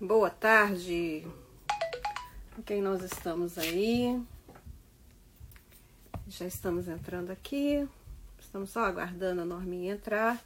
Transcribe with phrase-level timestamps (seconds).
[0.00, 1.26] boa tarde.
[2.66, 4.22] Quem nós estamos aí?
[6.28, 7.88] Já estamos entrando aqui.
[8.38, 10.42] Estamos só aguardando a Norminha entrar.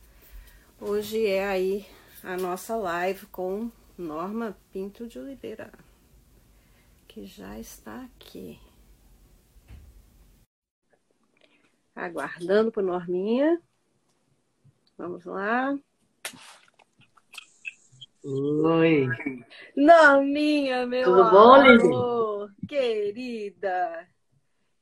[0.81, 1.87] Hoje é aí
[2.23, 5.73] a nossa live com Norma Pinto de Oliveira,
[7.09, 8.59] que já está aqui.
[11.95, 13.61] Aguardando por Norminha.
[14.97, 15.77] Vamos lá.
[18.23, 19.09] Oi.
[19.75, 22.55] Norminha, meu Tudo bom, Lili?
[22.69, 24.07] Querida.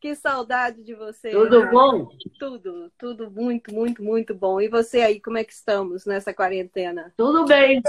[0.00, 1.30] Que saudade de você.
[1.30, 1.70] Tudo né?
[1.70, 2.08] bom?
[2.38, 4.60] Tudo, tudo muito, muito, muito bom.
[4.60, 7.12] E você aí, como é que estamos nessa quarentena?
[7.16, 7.80] Tudo bem.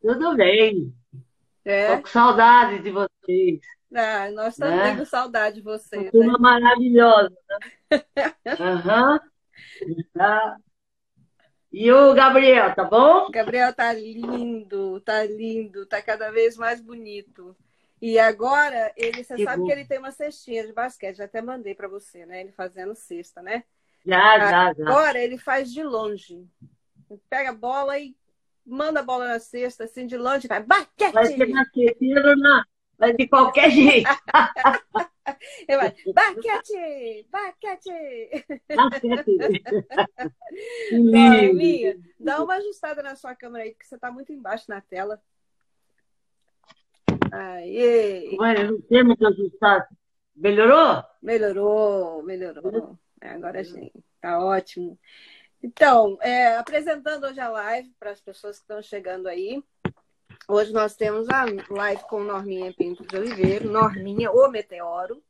[0.00, 0.94] Tudo bem.
[1.64, 1.96] É?
[1.96, 3.60] Tô com saudade de vocês.
[3.94, 4.90] Ah, nós também né?
[4.90, 6.10] temos saudade de você.
[6.12, 6.38] Uma né?
[6.38, 7.36] maravilhosa.
[8.60, 9.20] Aham.
[9.82, 10.04] uhum.
[10.12, 10.56] tá.
[11.72, 13.30] E o Gabriel, tá bom?
[13.30, 17.54] Gabriel tá lindo, tá lindo, tá cada vez mais bonito.
[18.00, 19.66] E agora, ele, você que sabe bom.
[19.66, 22.40] que ele tem uma cestinha de basquete, já até mandei para você, né?
[22.40, 23.64] Ele fazendo cesta, né?
[24.06, 24.88] Já, já, já.
[24.88, 26.46] Agora ele faz de longe.
[27.10, 28.16] Ele pega a bola e
[28.64, 31.12] manda a bola na cesta, assim, de longe, vai, basquete!
[31.12, 31.48] Vai ser
[32.36, 32.64] na
[32.98, 34.08] Vai de qualquer jeito.
[35.68, 37.26] Eu vai, basquete!
[37.30, 38.46] Basquete!
[38.74, 39.62] Basquete!
[41.52, 45.20] minha, dá uma ajustada na sua câmera aí, porque você tá muito embaixo na tela.
[47.30, 48.34] Aê!
[48.34, 49.88] Eu não sei muito ajustar.
[50.34, 51.04] Melhorou?
[51.22, 52.98] Melhorou, melhorou.
[53.20, 54.98] É, agora sim, tá ótimo.
[55.62, 59.62] Então, é, apresentando hoje a live para as pessoas que estão chegando aí.
[60.46, 65.22] Hoje nós temos a live com Norminha Pinto de Oliveira, Norminha, o Meteoro,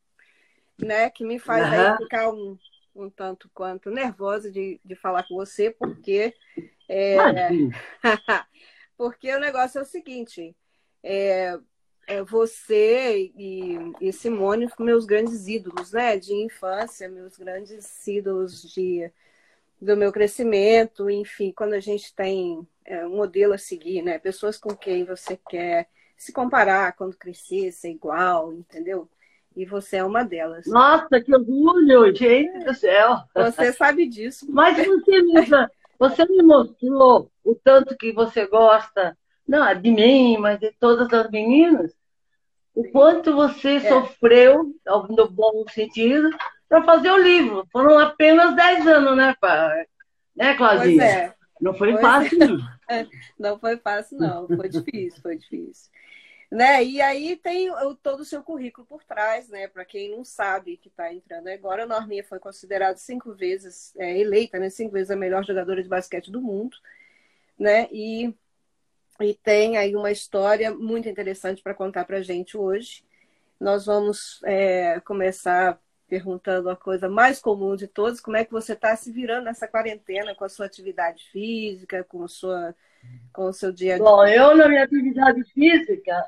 [0.78, 1.11] né?
[1.11, 1.73] Que me faz uhum.
[1.73, 2.59] aí ficar um,
[2.95, 6.34] um tanto quanto nervosa de, de falar com você, porque
[6.89, 7.17] é,
[8.97, 10.56] porque o negócio é o seguinte,
[11.03, 11.59] é,
[12.06, 16.17] é você e, e, Simone, meus grandes ídolos, né?
[16.17, 19.11] De infância, meus grandes ídolos de,
[19.80, 24.19] do meu crescimento, enfim, quando a gente tem é, um modelo a seguir, né?
[24.19, 29.09] Pessoas com quem você quer se comparar quando crescer, ser igual, entendeu?
[29.55, 30.67] E você é uma delas.
[30.67, 33.19] Nossa, que orgulho, gente do céu!
[33.35, 34.47] Você sabe disso.
[34.49, 35.35] Mas você me,
[35.99, 39.17] você me mostrou o tanto que você gosta,
[39.47, 41.93] não de mim, mas de todas as meninas
[42.75, 43.81] o quanto você é.
[43.81, 44.73] sofreu,
[45.09, 46.31] no bom sentido,
[46.69, 47.67] para fazer o livro.
[47.73, 49.85] Foram apenas 10 anos, né, pai?
[50.37, 51.03] Né, Claudinha?
[51.03, 51.35] É.
[51.61, 52.77] Não foi pois fácil, não.
[53.39, 54.47] não foi fácil, não.
[54.47, 55.91] Foi difícil, foi difícil.
[56.51, 56.83] Né?
[56.83, 57.69] E aí tem
[58.03, 59.69] todo o seu currículo por trás, né?
[59.69, 64.19] Para quem não sabe que está entrando agora, a Norminha foi considerada cinco vezes, é,
[64.19, 64.71] eleita, né?
[64.71, 66.77] Cinco vezes a melhor jogadora de basquete do mundo,
[67.59, 67.87] né?
[67.93, 68.35] E
[69.20, 73.05] e tem aí uma história muito interessante para contar para gente hoje.
[73.59, 78.73] Nós vamos é, começar perguntando a coisa mais comum de todos, como é que você
[78.73, 82.74] está se virando nessa quarentena com a sua atividade física, com, sua,
[83.33, 84.05] com o seu dia a dia?
[84.05, 86.24] Bom, eu na minha atividade física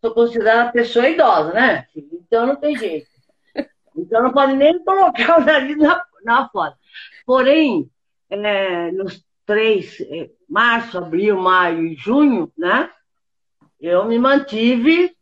[0.00, 1.86] sou considerada pessoa idosa, né?
[1.96, 3.10] Então não tem jeito.
[3.96, 6.76] Então não pode nem colocar o nariz na, na foto.
[7.26, 7.90] Porém,
[8.28, 12.90] é, nos três, é, março, abril, maio e junho, né?
[13.80, 15.16] Eu me mantive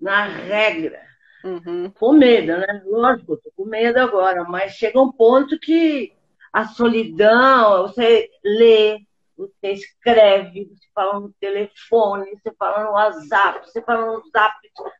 [0.00, 1.03] na regra.
[1.44, 1.90] Uhum.
[1.90, 2.82] Com medo, né?
[2.86, 6.10] Lógico, tô com medo agora, mas chega um ponto que
[6.50, 8.98] a solidão, você lê,
[9.36, 14.54] você escreve, você fala no telefone, você fala no WhatsApp, você fala no Zap,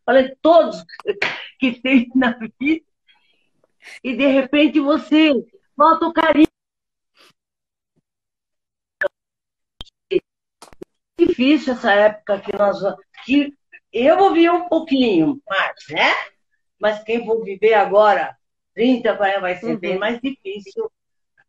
[0.04, 0.84] fala em todos
[1.58, 2.84] que tem na vida,
[4.02, 5.32] e de repente você
[5.74, 6.46] volta o carinho
[11.18, 12.78] difícil essa época que nós
[13.24, 13.54] que
[13.92, 16.33] eu vou viver um pouquinho mais, né?
[16.78, 18.36] Mas quem for viver agora,
[18.74, 19.78] 30 vai ser uhum.
[19.78, 20.90] bem mais difícil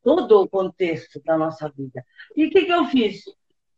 [0.03, 2.05] todo o contexto da nossa vida.
[2.35, 3.23] E o que, que eu fiz?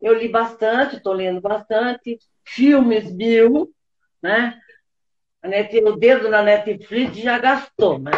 [0.01, 3.73] Eu li bastante, estou lendo bastante, filmes mil,
[4.21, 4.59] né?
[5.85, 8.11] O dedo na Netflix já gastou, né?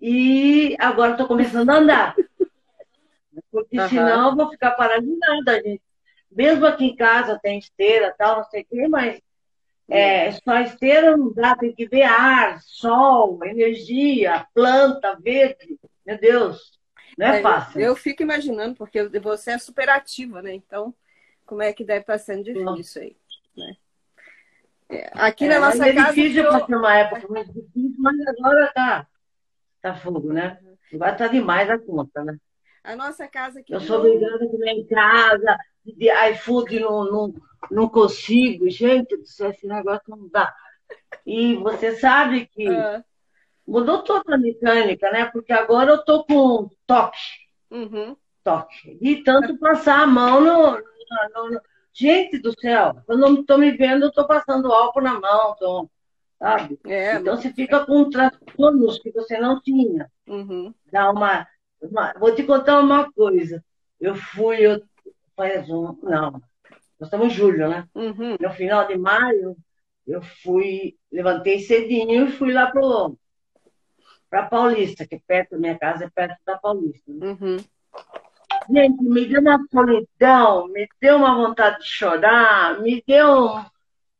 [0.00, 2.16] E agora estou começando a andar.
[3.50, 3.88] Porque uhum.
[3.88, 5.82] senão eu vou ficar paralisada, gente.
[6.30, 9.20] Mesmo aqui em casa tem esteira, tal, não sei o quê, mas
[9.88, 15.78] é, só esteira não dá, tem que ver ar, sol, energia, planta, verde.
[16.06, 16.78] Meu Deus,
[17.16, 17.80] não é, é fácil.
[17.80, 20.54] Eu, eu, fico imaginando, porque você é super ativa, né?
[20.54, 20.94] Então,
[21.46, 23.16] como é que deve estar sendo difícil aí,
[23.56, 23.76] né?
[24.90, 26.08] É, aqui na é, nossa é casa.
[26.08, 26.50] É difícil eu...
[26.50, 29.06] passar uma época mais difícil, mas agora tá,
[29.80, 30.58] tá fogo, né?
[30.92, 32.38] Agora tá demais a conta, né?
[32.84, 33.72] A nossa casa aqui.
[33.72, 37.34] Eu sou obrigada a comer em casa, de iFood no, no,
[37.70, 38.68] não consigo.
[38.70, 40.54] Gente do céu, esse negócio não dá.
[41.26, 43.04] E você sabe que Ah,
[43.66, 45.26] mudou toda a mecânica, né?
[45.26, 47.18] Porque agora eu tô com toque,
[47.70, 48.16] uhum.
[48.44, 48.98] toque.
[49.00, 51.60] E tanto passar a mão no, no- no-
[51.92, 55.56] Gente do céu, quando eu não tô me vendo, eu tô passando álcool na mão,
[55.58, 55.90] tô,
[56.38, 56.78] sabe?
[56.86, 60.08] É, Então você fica com transtornos que você não tinha.
[60.28, 60.72] uhum.
[60.92, 61.44] Dá uma,
[61.80, 63.64] uma- Vou te contar uma coisa.
[64.00, 64.82] Eu fui, eu,
[65.36, 65.96] faz um.
[66.02, 66.42] Não, nós
[67.02, 67.86] estamos em julho, né?
[67.94, 68.36] Uhum.
[68.40, 69.56] No final de maio,
[70.06, 73.16] eu fui, levantei cedinho e fui lá pro
[74.30, 77.10] para Paulista, que é perto da minha casa, é perto da Paulista.
[77.10, 77.26] né?
[77.40, 77.56] Uhum.
[78.70, 83.58] Gente, me deu uma solidão, me deu uma vontade de chorar, me deu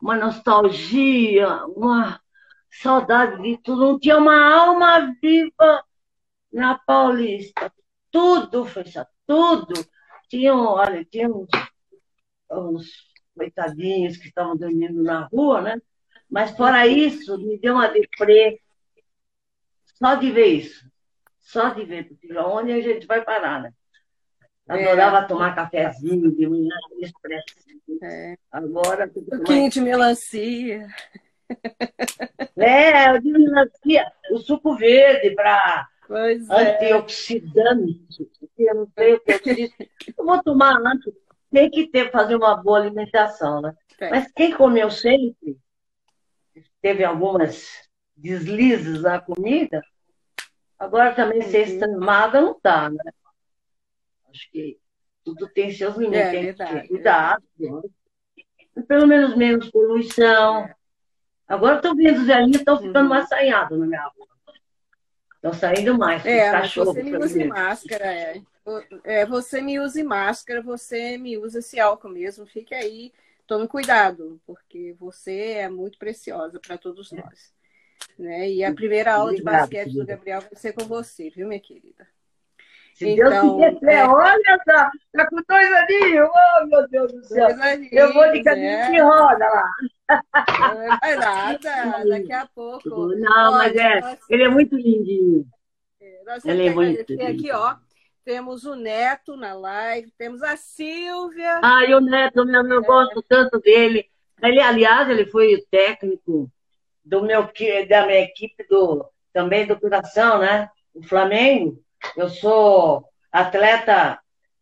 [0.00, 2.19] uma nostalgia, uma
[2.70, 3.82] saudade de tudo.
[3.82, 5.84] Não tinha uma alma viva
[6.52, 7.72] na Paulista.
[8.10, 9.74] Tudo fechado, tudo.
[10.28, 11.48] Tinha, olha, tinha uns,
[12.50, 12.86] uns
[13.36, 15.82] coitadinhos que estavam dormindo na rua, né?
[16.30, 18.60] Mas fora isso, me deu uma deprê.
[19.94, 20.86] Só de ver isso.
[21.38, 23.72] Só de ver, porque onde a gente vai parar, né?
[24.68, 27.46] Adorava tomar cafezinho de manhã, expresso.
[28.02, 28.36] É.
[28.52, 30.86] Agora, tomar- Suquinho de melancia.
[32.56, 36.75] é, eu digo melancia, o suco verde para Pois é.
[36.76, 39.90] antioxidante, porque eu não sei o que eu disse.
[40.16, 41.12] Eu vou tomar antes.
[41.52, 43.75] Tem que ter, fazer uma boa alimentação, né?
[43.99, 44.10] Tem.
[44.10, 45.58] Mas quem comeu sempre,
[46.81, 47.66] teve algumas
[48.16, 49.82] deslizes na comida,
[50.78, 51.75] agora também ser Uhum.
[51.75, 52.99] extremada não dá, né?
[54.31, 54.78] Acho que
[55.25, 57.44] tudo tem seus limites, É, tem que verdade, ter cuidado.
[57.58, 57.82] né?
[58.87, 60.69] Pelo menos menos poluição.
[61.46, 63.08] Agora estão vendo os velhinhos, estão ficando Uhum.
[63.08, 64.28] mais assanhados na minha rua.
[65.38, 66.94] Estão saindo mais, É, cachorros.
[66.94, 68.43] você me use máscara, é.
[69.05, 69.26] é.
[69.26, 72.46] Você me use máscara, você me usa esse álcool mesmo.
[72.46, 73.12] Fique aí,
[73.46, 77.55] tome cuidado, porque você é muito preciosa para todos nós.
[78.19, 78.50] Né?
[78.50, 80.05] E a primeira aula de Obrigada, basquete do querida.
[80.05, 82.06] Gabriel vai ser com você, viu, minha querida?
[82.98, 84.08] Se Então, Deus quiser, é.
[84.08, 87.46] olha só, tá com dois aninhos, oh meu Deus do céu.
[87.46, 89.02] Coisa Eu vou de linda, cadeira de é.
[89.02, 89.70] roda lá.
[90.74, 91.58] Não vai nada,
[92.08, 92.88] daqui a pouco.
[93.14, 95.46] Não, mas é, nós- ele é muito lindinho.
[96.26, 97.76] Nós Ele é temos que muito agradecer aqui, ó.
[98.24, 101.60] Temos o Neto na live, temos a Silvia.
[101.62, 104.06] Ah, e o Neto, meu, eu gosto tanto dele.
[104.42, 106.50] Ele, aliás, ele foi o técnico
[107.04, 107.42] do meu,
[107.88, 110.68] da minha equipe do, também do coração, né?
[110.94, 111.82] O Flamengo.
[112.16, 114.18] Eu sou atleta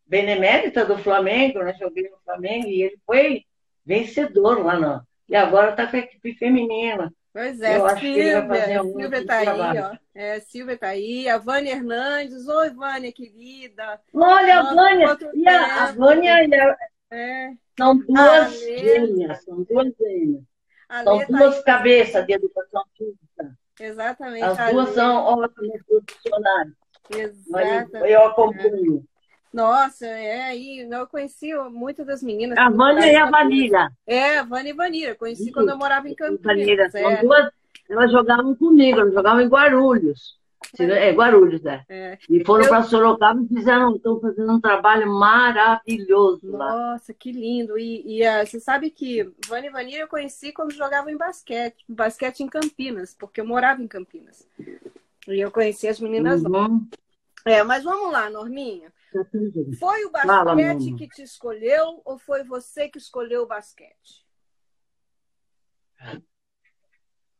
[0.07, 1.75] benemérita do Flamengo, né?
[1.79, 3.45] Joguei no Flamengo e ele foi
[3.85, 5.03] vencedor lá, não.
[5.29, 7.13] E agora está com a equipe feminina.
[7.33, 9.97] Pois é, Eu acho que ele vai fazer Silvia, Silvia outro tá aí, ó.
[10.15, 12.49] É, Silvia tá aí, a Vânia Hernandes.
[12.49, 14.01] Oi, Vânia, querida.
[14.15, 15.93] Olha, a Vânia, e a, a.
[15.93, 16.79] Vânia
[17.11, 20.43] É, são duas gêmeas, são duas gêmeas.
[21.05, 21.63] São tá duas aí.
[21.65, 23.59] cabeças de educação física.
[23.79, 24.45] Exatamente.
[24.45, 26.73] As duas são ótimas profissionais.
[27.11, 28.13] Exatamente.
[28.13, 29.05] eu acompanho.
[29.53, 30.87] Nossa, é aí.
[30.91, 32.59] Eu conheci muitas das meninas.
[32.59, 33.91] A Vânia e a Vanilla.
[34.07, 35.15] É, a Vânia e Vanira.
[35.15, 35.53] Conheci Isso.
[35.53, 36.95] quando eu morava em Campinas.
[36.95, 37.51] É, duas.
[37.89, 40.37] Elas jogavam comigo, elas jogavam em Guarulhos.
[40.79, 41.85] É, Guarulhos, é.
[41.89, 42.19] é.
[42.29, 46.93] E foram Eu- para Sorocaba e fizeram, estão fazendo um trabalho maravilhoso lá.
[46.93, 47.79] Nossa, que lindo.
[47.79, 51.85] E, e, ah, você sabe que Vânia e Vanira eu conheci quando jogavam em basquete.
[51.89, 54.47] Basquete em Campinas, porque eu morava em Campinas.
[55.29, 56.69] E eu conheci as meninas lá.
[56.69, 56.89] Uhum.
[57.45, 58.93] É, mas vamos lá, Norminha.
[59.79, 60.99] Foi o Fala, basquete amor.
[60.99, 64.27] que te escolheu ou foi você que escolheu o basquete?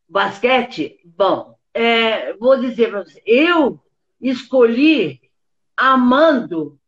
[0.09, 3.83] Basquete, bom, é, vou dizer para você, eu
[4.21, 5.21] escolhi
[5.77, 6.79] amando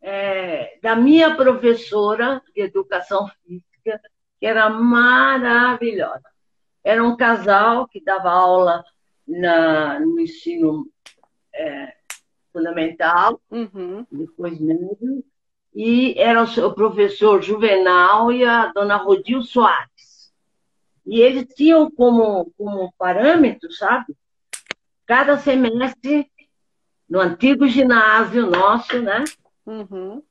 [0.00, 4.00] é, da minha professora de educação física,
[4.38, 6.28] que era maravilhosa.
[6.82, 8.84] Era um casal que dava aula
[9.30, 10.86] na, no ensino
[11.54, 11.94] é,
[12.52, 14.04] fundamental, Uhum.
[14.10, 15.24] depois médio,
[15.74, 20.32] e era o professor Juvenal e a dona Rodil Soares.
[21.06, 24.16] E eles tinham como, como parâmetro, sabe?
[25.06, 26.30] Cada semestre,
[27.08, 29.24] no antigo ginásio nosso, né?
[29.66, 30.22] Uhum.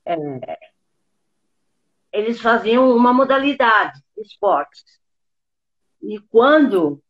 [2.12, 5.00] Eles faziam uma modalidade, esportes.
[6.02, 7.02] E quando,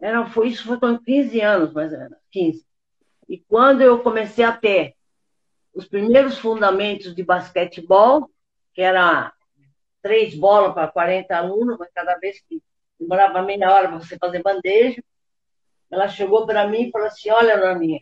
[0.00, 2.64] era, foi, isso foi com 15 anos, ou menos, 15.
[3.28, 4.94] E quando eu comecei a ter
[5.74, 8.30] os primeiros fundamentos de basquetebol,
[8.72, 9.32] que era
[10.00, 12.62] três bolas para 40 alunos, mas cada vez que
[12.98, 15.02] demorava meia hora para você fazer bandeja,
[15.90, 18.00] ela chegou para mim e falou assim: Olha, Norminha,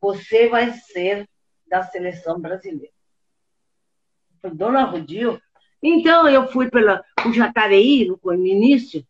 [0.00, 1.28] você vai ser
[1.66, 2.92] da seleção brasileira.
[4.34, 5.40] Eu falei, Dona Rodil,
[5.82, 9.06] Então, eu fui pela, o Jacareí, no início,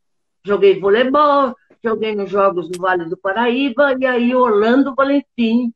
[0.46, 5.72] joguei voleibol, joguei nos Jogos do Vale do Paraíba, e aí Orlando Valentim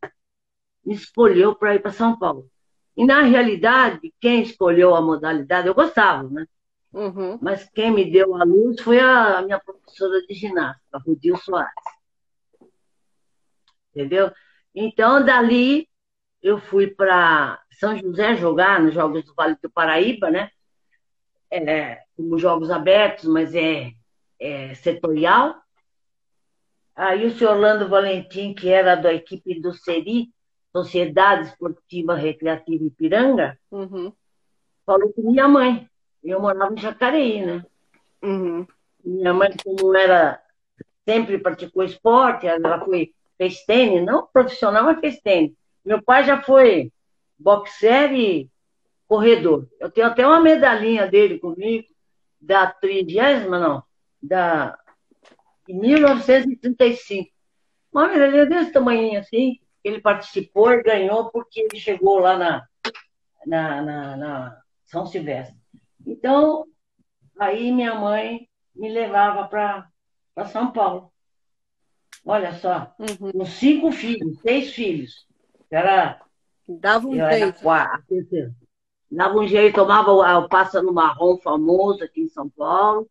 [0.85, 2.49] me escolheu para ir para São Paulo.
[2.97, 6.47] E, na realidade, quem escolheu a modalidade, eu gostava, né?
[6.93, 7.39] Uhum.
[7.41, 11.73] Mas quem me deu a luz foi a minha professora de ginástica, Rudil Soares.
[13.91, 14.31] Entendeu?
[14.75, 15.89] Então, dali,
[16.43, 20.51] eu fui para São José jogar nos Jogos do Vale do Paraíba, né?
[21.51, 23.93] É, como Jogos Abertos, mas é,
[24.41, 25.55] é setorial.
[26.97, 30.31] Aí o senhor Orlando Valentim, que era da equipe do SERI,
[30.73, 34.13] Sociedade Esportiva Recreativa Ipiranga, uhum.
[34.87, 35.89] falou com minha mãe.
[36.23, 37.65] Eu morava em Jacareí, né?
[38.23, 38.67] Uhum.
[39.05, 40.41] Minha mãe, como era,
[41.05, 45.53] sempre praticou esporte, ela foi, fez tênis, não profissional, mas fez tênis.
[45.85, 46.93] Meu pai já foi
[47.39, 48.51] boxer e
[49.09, 49.67] corredor.
[49.81, 51.89] Eu tenho até uma medalhinha dele comigo,
[52.41, 53.83] da trigésima, não,
[54.23, 54.79] da
[55.67, 57.31] de 1935.
[57.93, 62.67] Uma medalhinha desse tamanho assim, ele participou e ganhou porque ele chegou lá na,
[63.47, 65.57] na, na, na São Silvestre.
[66.07, 66.67] Então,
[67.39, 71.13] aí minha mãe me levava para São Paulo.
[72.25, 73.33] Olha só, uhum.
[73.33, 75.27] com cinco filhos, seis filhos.
[75.71, 76.21] Era,
[76.69, 77.63] Dava um jeito.
[79.11, 83.09] Dava um jeito, tomava o, o pássaro marrom famoso aqui em São Paulo,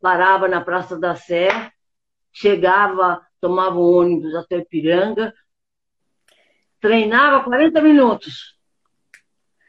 [0.00, 1.72] parava na Praça da Sé,
[2.32, 5.34] chegava, tomava um ônibus até Ipiranga,
[6.80, 8.58] treinava 40 minutos.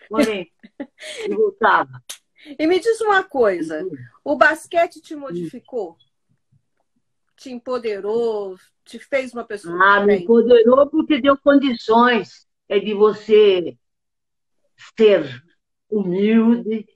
[0.09, 0.51] Porém,
[1.27, 2.01] e voltava.
[2.57, 3.85] E me diz uma coisa:
[4.23, 5.97] o basquete te modificou?
[7.35, 8.55] Te empoderou?
[8.83, 9.77] Te fez uma pessoa?
[9.81, 13.77] Ah, me empoderou porque deu condições é de você
[14.97, 15.43] ser
[15.89, 16.87] humilde,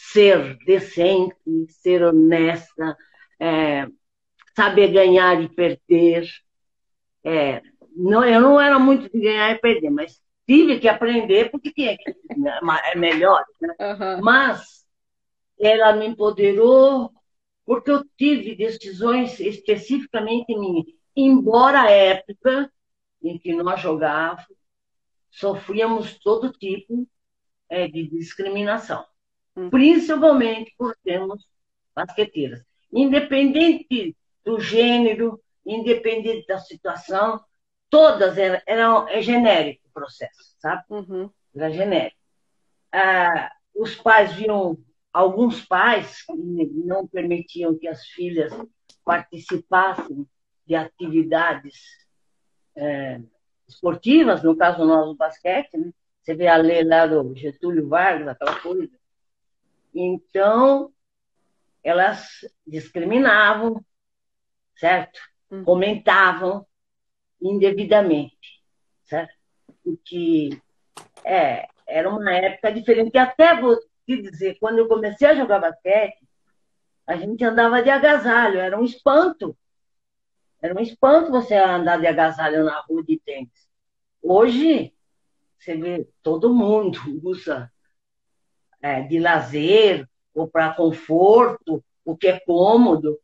[0.00, 1.34] ser decente,
[1.68, 2.96] ser honesta,
[3.40, 3.84] é,
[4.56, 6.24] saber ganhar e perder.
[7.24, 7.60] É,
[7.96, 11.96] não, eu não era muito de ganhar e perder, mas tive que aprender porque tinha
[11.98, 12.14] que,
[12.92, 13.44] é melhor.
[13.60, 13.74] Né?
[13.80, 14.22] Uhum.
[14.22, 14.86] Mas
[15.58, 17.12] ela me empoderou
[17.66, 20.86] porque eu tive decisões especificamente minhas.
[21.16, 22.72] Embora a época
[23.20, 24.46] em que nós jogávamos,
[25.28, 27.04] sofríamos todo tipo
[27.68, 29.04] é, de discriminação.
[29.70, 31.46] Principalmente por sermos
[31.94, 32.62] basqueteiras.
[32.92, 37.40] Independente do gênero, independente da situação,
[37.90, 40.82] todas eram, eram é genérico o processo, sabe?
[40.88, 41.30] Uhum.
[41.54, 42.16] Era genérico.
[42.92, 44.78] Ah, os pais viam
[45.12, 46.24] alguns pais
[46.86, 48.52] não permitiam que as filhas
[49.04, 50.26] participassem
[50.66, 51.74] de atividades
[52.76, 53.20] é,
[53.66, 55.92] esportivas, no caso nós, o basquete, né?
[56.22, 58.97] Você vê a lei lá do Getúlio Vargas, aquela coisa.
[60.00, 60.92] Então,
[61.82, 63.84] elas discriminavam,
[64.76, 65.18] certo?
[65.50, 65.64] Hum.
[65.64, 66.64] Comentavam
[67.42, 68.62] indevidamente,
[69.02, 69.34] certo?
[69.82, 70.50] Porque
[71.24, 73.12] é, era uma época diferente.
[73.12, 73.76] E até vou
[74.06, 76.24] te dizer, quando eu comecei a jogar basquete,
[77.04, 79.58] a gente andava de agasalho, era um espanto.
[80.62, 83.68] Era um espanto você andar de agasalho na rua de tênis.
[84.22, 84.94] Hoje,
[85.58, 87.68] você vê, todo mundo usa
[88.80, 93.18] é, de lazer ou para conforto, o que é cômodo.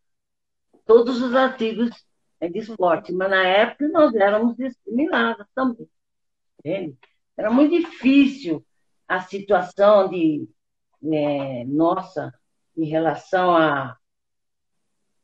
[0.85, 1.91] Todos os artigos
[2.41, 3.13] é de esporte.
[3.13, 5.89] Mas na época nós éramos discriminadas também.
[6.59, 6.99] Entende?
[7.37, 8.65] Era muito difícil
[9.09, 10.49] a situação de
[11.13, 12.33] é, nossa
[12.77, 13.97] em relação a,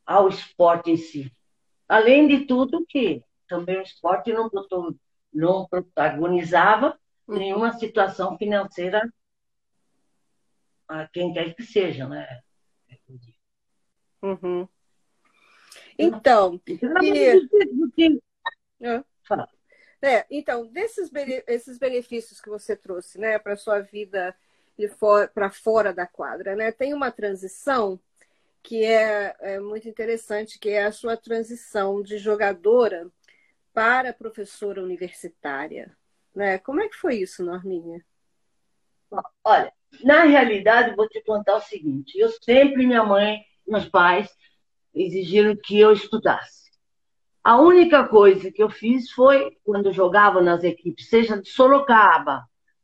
[0.05, 1.31] ao esporte em si.
[1.87, 4.49] Além de tudo que também o esporte não,
[5.33, 6.97] não protagonizava
[7.27, 7.37] uhum.
[7.37, 9.01] nenhuma situação financeira
[10.91, 12.41] a quem quer que seja, né?
[14.21, 14.67] Uhum.
[15.97, 17.49] Então, então e...
[20.01, 21.09] é, então desses
[21.47, 24.35] esses benefícios que você trouxe, né, para sua vida
[24.97, 26.71] for, para fora da quadra, né?
[26.71, 27.99] Tem uma transição
[28.63, 33.09] que é, é muito interessante, que é a sua transição de jogadora
[33.73, 35.95] para professora universitária.
[36.33, 36.57] Né?
[36.59, 38.05] Como é que foi isso, Norminha?
[39.43, 44.29] Olha, na realidade, vou te contar o seguinte: eu sempre, minha mãe, meus pais,
[44.93, 46.71] exigiram que eu estudasse.
[47.43, 52.43] A única coisa que eu fiz foi, quando jogava nas equipes, seja de Sorocaba,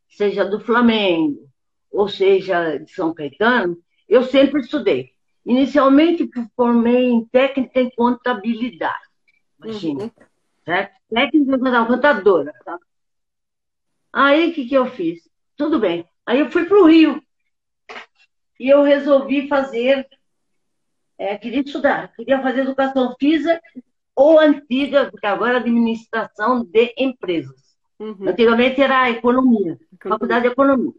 [0.09, 1.47] seja do Flamengo,
[1.91, 3.77] ou seja, de São Caetano,
[4.09, 5.11] eu sempre estudei.
[5.45, 8.97] Inicialmente, formei em técnica em contabilidade.
[9.63, 10.03] Imagina.
[10.03, 10.11] Uhum.
[10.65, 10.97] Certo?
[11.09, 12.53] Técnica em contadora.
[12.65, 12.77] Tá?
[14.11, 15.29] Aí, o que, que eu fiz?
[15.55, 16.05] Tudo bem.
[16.27, 17.23] Aí eu fui para o Rio.
[18.59, 20.05] e eu resolvi fazer,
[21.17, 23.61] é, queria estudar, queria fazer educação física
[24.13, 27.55] ou antiga, porque agora é administração de empresas.
[27.97, 28.27] Uhum.
[28.27, 30.91] Antigamente era economia, faculdade de economia.
[30.91, 30.95] O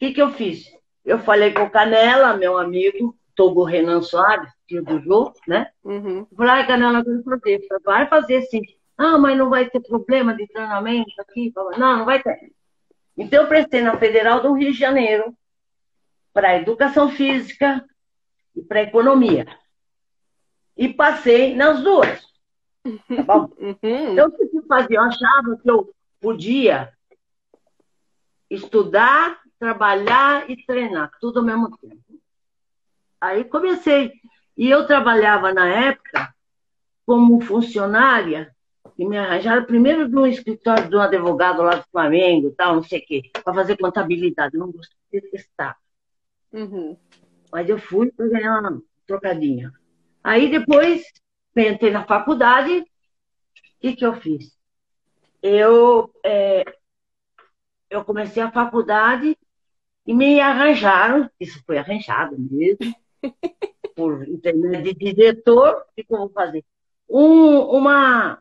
[0.00, 0.64] que, que eu fiz?
[1.04, 5.70] Eu falei com o Canela, meu amigo, Togo Renan Soares, tio do Jô, né?
[5.84, 6.26] Uhum.
[6.36, 7.60] Falei, ai, Canela, eu fazer.
[7.84, 8.62] Vai fazer sim.
[8.98, 11.52] Ah, mas não vai ter problema de treinamento aqui?
[11.54, 12.50] Não, não vai ter.
[13.16, 15.36] Então, eu prestei na Federal do Rio de Janeiro
[16.32, 17.84] para Educação Física
[18.54, 19.46] e para Economia.
[20.76, 22.20] E passei nas duas.
[22.82, 23.50] Tá bom?
[23.60, 24.12] Uhum.
[24.12, 24.96] Então, o que eu fazia?
[24.96, 26.92] Eu achava que eu podia
[28.48, 32.02] estudar, trabalhar e treinar, tudo ao mesmo tempo.
[33.20, 34.12] Aí comecei.
[34.56, 36.34] E eu trabalhava na época
[37.06, 38.54] como funcionária
[38.98, 43.00] e me arranjaram primeiro no escritório de um advogado lá do Flamengo, tal, não sei
[43.00, 44.54] o quê, para fazer contabilidade.
[44.54, 45.76] Eu não gostei de testar.
[46.52, 46.96] Uhum.
[47.50, 49.72] Mas eu fui para ganhar uma trocadinha.
[50.22, 51.02] Aí depois
[51.56, 52.84] entrei na faculdade, o
[53.80, 54.56] que, que eu fiz?
[55.42, 56.64] Eu, é,
[57.88, 59.36] eu comecei a faculdade
[60.06, 62.94] e me arranjaram, isso foi arranjado mesmo,
[63.96, 66.64] por intermédio de diretor, o que, que eu vou fazer?
[67.08, 68.38] Um, uma,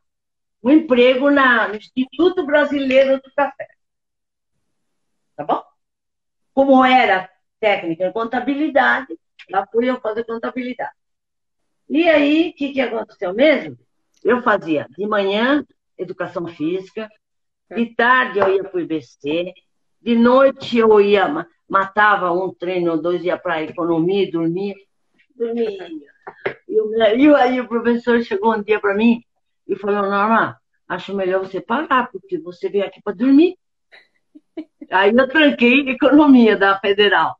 [0.63, 3.67] um emprego na, no Instituto Brasileiro do Café.
[5.35, 5.63] Tá bom?
[6.53, 9.17] Como era técnica em contabilidade,
[9.49, 10.91] lá fui eu fazer contabilidade.
[11.89, 13.77] E aí, o que, que aconteceu mesmo?
[14.23, 15.65] Eu fazia de manhã
[15.97, 17.09] educação física,
[17.75, 19.53] de tarde eu ia para o IBC,
[20.01, 24.75] de noite eu ia, matava um treino, dois ia para a economia e dormia.
[25.35, 25.89] Dormia.
[26.67, 29.23] E aí o professor chegou um dia para mim
[29.69, 33.55] e falou, Norma, acho melhor você parar, porque você veio aqui para dormir.
[34.91, 37.37] Aí eu tranquei economia da federal.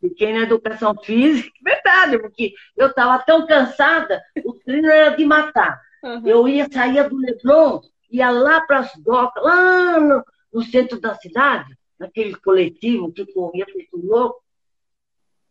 [0.00, 5.80] Fiquei na educação física, verdade, porque eu estava tão cansada, o treino era de matar.
[6.04, 6.22] Uhum.
[6.24, 11.14] Eu ia, sair do Leblon, ia lá para as docas, lá no, no, centro da
[11.16, 14.40] cidade, naquele coletivo que corria feito louco,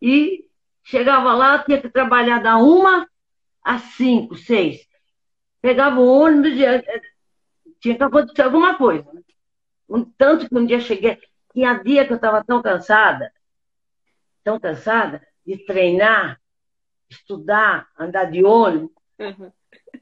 [0.02, 0.46] e
[0.82, 3.06] chegava lá, tinha que trabalhar da uma
[3.62, 4.88] às cinco, seis.
[5.62, 7.02] Pegava o ônibus e eh,
[7.80, 9.12] tinha que acontecer alguma coisa.
[9.14, 9.22] Né?
[9.90, 11.18] Um, tanto que um dia cheguei,
[11.54, 13.32] tinha dia que eu estava tão cansada,
[14.44, 16.40] tão cansada de treinar,
[17.10, 19.52] estudar, andar de ônibus, uhum.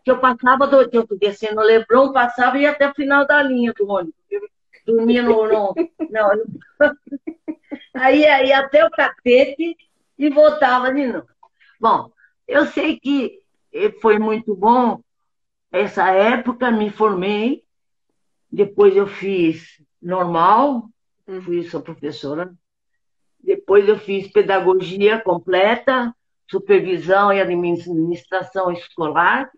[0.04, 3.42] que eu passava do eu descendo no Leblon, passava e ia até o final da
[3.44, 4.16] linha do ônibus.
[4.30, 4.42] Eu
[4.86, 5.48] dormia no.
[5.48, 5.76] no
[6.10, 6.32] não,
[7.94, 9.78] aí aí até o capete
[10.18, 11.28] e voltava de novo.
[11.80, 12.12] Bom,
[12.48, 13.40] eu sei que
[14.02, 15.02] foi muito bom
[15.72, 17.64] essa época, me formei,
[18.52, 20.90] depois eu fiz normal,
[21.28, 21.42] uhum.
[21.42, 22.56] fui sua professora
[23.46, 26.14] depois eu fiz pedagogia completa,
[26.50, 29.52] supervisão e administração escolar.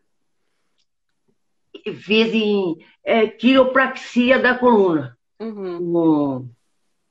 [1.86, 6.50] E fiz em é, quiropraxia da coluna, uhum.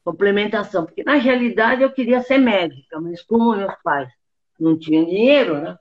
[0.04, 0.84] complementação.
[0.84, 4.10] Porque, na realidade, eu queria ser médica, mas como meus pais
[4.60, 5.78] não tinham dinheiro, né?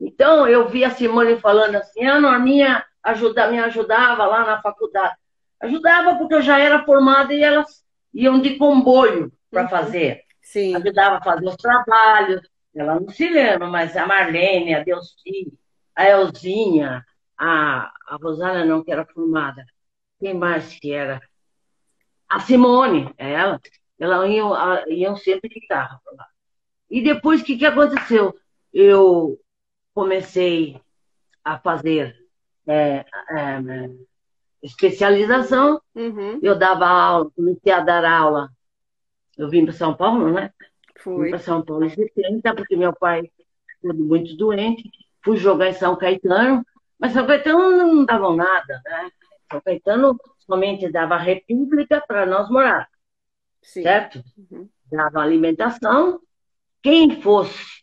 [0.00, 5.16] Então, eu vi a Simone falando assim, a Norminha ajuda, me ajudava lá na faculdade.
[5.60, 9.68] Ajudava porque eu já era formada e elas iam de comboio para uhum.
[9.68, 10.22] fazer.
[10.42, 10.76] Sim.
[10.76, 12.42] Ajudava a fazer os trabalhos.
[12.74, 15.52] Ela não se lembra, mas a Marlene, a Delci,
[15.94, 17.04] a Elzinha,
[17.38, 19.64] a, a Rosana não, que era formada.
[20.20, 21.20] Quem mais que era?
[22.28, 23.60] A Simone, ela.
[23.98, 24.52] Elas iam,
[24.88, 26.26] iam sempre de carro para lá.
[26.90, 28.36] E depois, o que, que aconteceu?
[28.72, 29.40] Eu
[29.96, 30.78] comecei
[31.42, 32.14] a fazer
[32.68, 33.90] é, é,
[34.62, 36.38] especialização, uhum.
[36.42, 38.50] eu dava aula, comecei a dar aula
[39.36, 40.50] eu vim para São Paulo, né?
[40.98, 41.24] Fui.
[41.24, 43.30] Vim para São Paulo em 70, porque meu pai
[43.68, 44.90] ficou muito doente.
[45.22, 46.64] Fui jogar em São Caetano,
[46.98, 49.10] mas São Caetano não davam nada, né?
[49.50, 52.88] São Caetano somente dava república para nós morar.
[53.62, 53.82] Sim.
[53.82, 54.24] Certo?
[54.38, 54.68] Uhum.
[54.90, 56.20] Dava alimentação.
[56.82, 57.82] Quem fosse,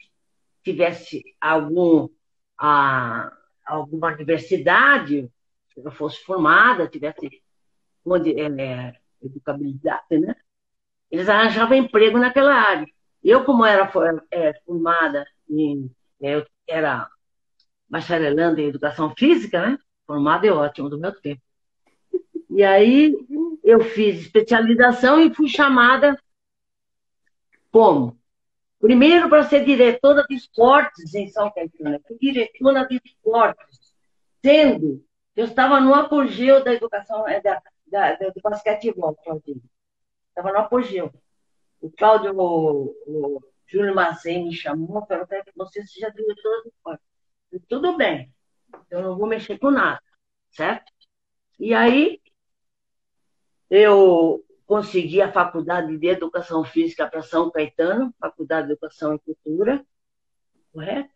[0.64, 2.10] tivesse algum,
[2.58, 3.32] a,
[3.66, 5.30] alguma universidade,
[5.74, 7.42] se fosse formada, tivesse
[8.06, 10.36] onde, é, educabilidade, né?
[11.14, 12.88] eles arranjavam emprego naquela área.
[13.24, 13.90] Eu, como era
[14.32, 15.92] é, formada em.
[16.20, 17.08] É, eu era
[17.88, 19.78] bacharelando em educação física, né?
[20.08, 21.42] Formada é ótimo do meu tempo.
[22.50, 23.16] E aí
[23.64, 26.18] eu fiz especialização e fui chamada
[27.72, 28.20] como?
[28.84, 32.02] Primeiro para ser diretora de esportes em São Caetano.
[32.06, 33.96] Fui diretora de esportes,
[34.44, 35.02] sendo
[35.38, 39.64] eu estava no apogeu da educação, é, da, da, do basquetebol, Claudinho
[40.28, 41.14] estava no apogeu.
[41.80, 47.04] o Cláudio, o, o Júlio Macei me chamou, falou que você seja diretor do corte.
[47.70, 48.34] Tudo bem,
[48.92, 50.04] eu não vou mexer com nada,
[50.52, 50.92] certo?
[51.58, 52.20] E aí,
[53.70, 59.86] eu consegui a faculdade de Educação Física para São Caetano, Faculdade de Educação e Cultura,
[60.72, 61.14] correto?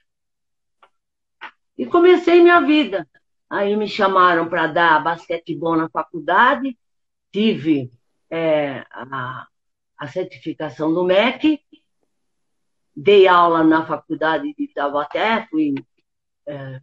[1.75, 3.09] E comecei minha vida.
[3.49, 6.77] Aí me chamaram para dar basquetebol na faculdade,
[7.31, 7.89] tive
[8.29, 9.47] é, a,
[9.97, 11.59] a certificação do MEC,
[12.95, 15.73] dei aula na faculdade de Taubaté, fui
[16.45, 16.79] é,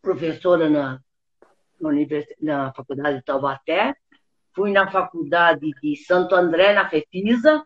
[0.00, 1.02] professora na,
[1.80, 1.90] na,
[2.40, 3.96] na faculdade de Taubaté,
[4.56, 7.64] fui na faculdade de Santo André, na FEFISA,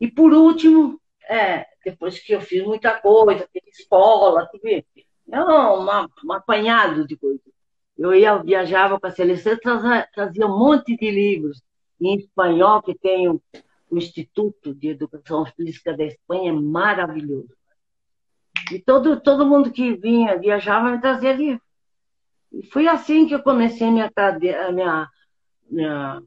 [0.00, 4.86] e por último, é, depois que eu fiz muita coisa, tive escola, tive
[5.26, 7.42] não, uma, um apanhado de coisa.
[7.98, 11.60] Eu ia, viajava com a seleção, trazia, trazia um monte de livros
[12.00, 13.42] em espanhol, que tem o,
[13.90, 17.56] o Instituto de Educação Física da Espanha, é maravilhoso.
[18.70, 21.62] E todo, todo mundo que vinha, viajava, me trazia livro.
[22.52, 25.08] E foi assim que eu comecei minha, a minha,
[25.68, 26.22] minha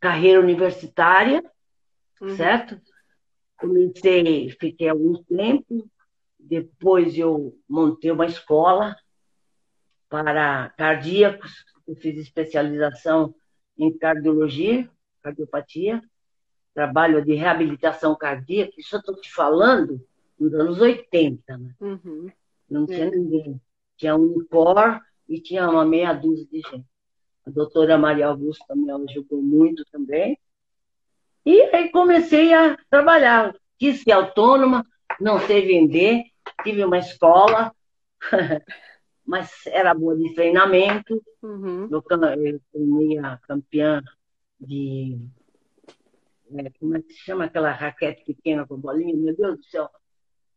[0.00, 1.42] carreira universitária,
[2.20, 2.36] uhum.
[2.36, 2.80] certo?
[3.58, 5.88] Comecei, fiquei algum tempo,
[6.38, 8.96] depois eu montei uma escola
[10.08, 13.34] para cardíacos, eu fiz especialização
[13.78, 14.88] em cardiologia,
[15.22, 16.02] cardiopatia,
[16.74, 20.04] trabalho de reabilitação cardíaca, isso eu estou te falando
[20.38, 21.74] nos anos 80, né?
[21.80, 22.30] Uhum.
[22.68, 23.10] Não tinha é.
[23.10, 23.60] ninguém.
[23.96, 26.89] Tinha um Unicor e tinha uma meia dúzia de gente.
[27.46, 30.38] A doutora Maria Augusta me ajudou muito também.
[31.44, 33.54] E aí comecei a trabalhar.
[33.78, 34.86] Quis ser autônoma,
[35.18, 36.24] não sei vender,
[36.62, 37.74] tive uma escola,
[39.24, 41.22] mas era boa de treinamento.
[41.42, 41.88] Uhum.
[41.90, 42.04] Eu,
[42.44, 44.02] eu fui a campeã
[44.60, 45.18] de.
[46.52, 49.16] É, como é que se chama aquela raquete pequena com bolinha?
[49.16, 49.88] Meu Deus do céu!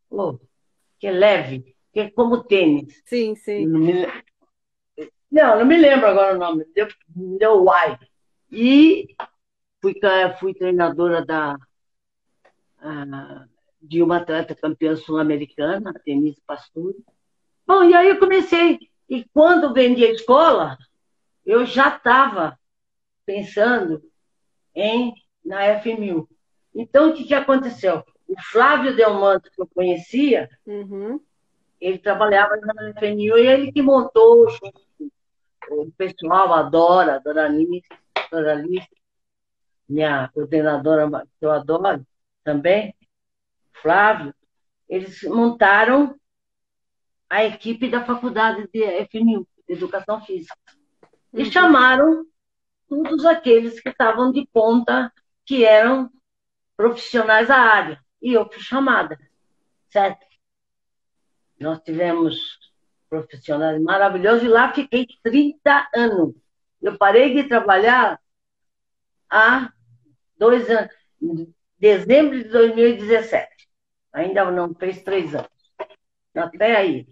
[0.09, 0.37] Oh,
[0.99, 3.01] que é leve, que é como tênis.
[3.05, 3.67] Sim, sim.
[5.33, 6.63] Não, não, me lembro agora o nome.
[6.75, 7.97] Deu, deu Y.
[8.51, 9.07] E
[9.81, 9.99] fui,
[10.39, 11.55] fui treinadora da,
[12.77, 13.49] uh,
[13.81, 17.03] de uma atleta campeã sul-americana, a Denise Pasturi.
[17.65, 18.77] Bom, e aí eu comecei.
[19.09, 20.77] E quando vendi a escola,
[21.43, 22.55] eu já estava
[23.25, 24.03] pensando
[24.75, 26.29] em na FMU.
[26.75, 28.03] Então, o que, que aconteceu?
[28.27, 31.19] O Flávio Delmanto, que eu conhecia, uhum.
[31.81, 34.49] ele trabalhava na FMU e ele que montou o
[35.97, 37.87] pessoal adora, a Dona Alice,
[38.31, 38.89] Alice,
[39.87, 42.05] minha coordenadora, que eu adoro
[42.43, 42.95] também,
[43.81, 44.33] Flávio,
[44.87, 46.15] eles montaram
[47.29, 50.55] a equipe da faculdade de FNU, Educação Física.
[51.33, 51.51] E uhum.
[51.51, 52.25] chamaram
[52.87, 55.11] todos aqueles que estavam de ponta,
[55.45, 56.11] que eram
[56.77, 57.99] profissionais da área.
[58.21, 59.17] E eu fui chamada,
[59.89, 60.25] certo?
[61.59, 62.59] Nós tivemos
[63.13, 66.33] profissionais maravilhosos e lá fiquei 30 anos.
[66.81, 68.19] Eu parei de trabalhar
[69.29, 69.71] há
[70.37, 73.47] dois anos, em dezembro de 2017.
[74.11, 75.47] Ainda não fez três anos.
[76.35, 77.07] Até aí.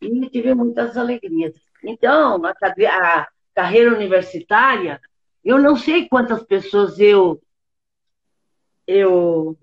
[0.00, 1.54] E tive muitas alegrias.
[1.84, 5.00] Então, a, a carreira universitária,
[5.44, 7.40] eu não sei quantas pessoas eu,
[8.86, 9.56] eu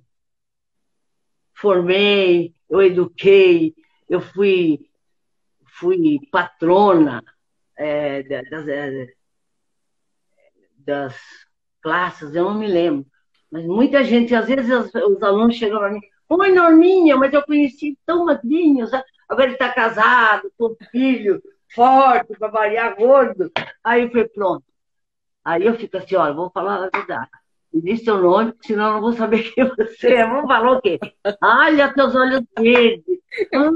[1.53, 3.75] formei, eu eduquei,
[4.09, 4.89] eu fui,
[5.81, 7.23] fui patrona
[7.75, 9.07] é, das, é,
[10.77, 11.19] das
[11.81, 13.05] classes, eu não me lembro.
[13.51, 17.43] Mas muita gente, às vezes os, os alunos chegam para mim, oi Norminha, mas eu
[17.43, 18.85] conheci tão magrinho,
[19.27, 21.41] agora ele está casado, com filho,
[21.73, 23.51] forte, para variar gordo.
[23.83, 24.63] Aí falei, pronto.
[25.43, 27.29] Aí eu fico assim, olha, vou falar a verdade.
[27.73, 30.27] Me diz seu nome, senão eu não vou saber quem você é.
[30.27, 30.99] Vamos falar o quê?
[31.41, 33.19] Olha teus olhos verdes.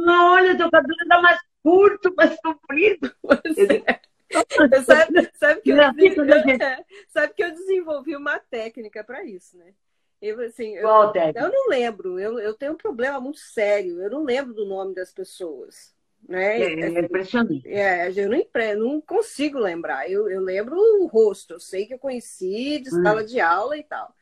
[0.08, 3.12] Ah, olha, teu cabelo está mais curto, mais comprido.
[3.24, 3.84] Você...
[4.86, 9.74] sabe, sabe, que eu, é, sabe que eu desenvolvi uma técnica para isso, né?
[10.22, 10.88] Eu, assim, eu?
[11.36, 14.94] Eu não lembro, eu, eu tenho um problema muito sério, eu não lembro do nome
[14.94, 15.94] das pessoas.
[16.28, 16.62] Né?
[16.62, 17.68] É, é impressionante.
[17.68, 20.10] É, eu não, não consigo lembrar.
[20.10, 23.04] Eu, eu lembro o rosto, eu sei que eu conheci de hum.
[23.04, 24.14] sala de aula e tal.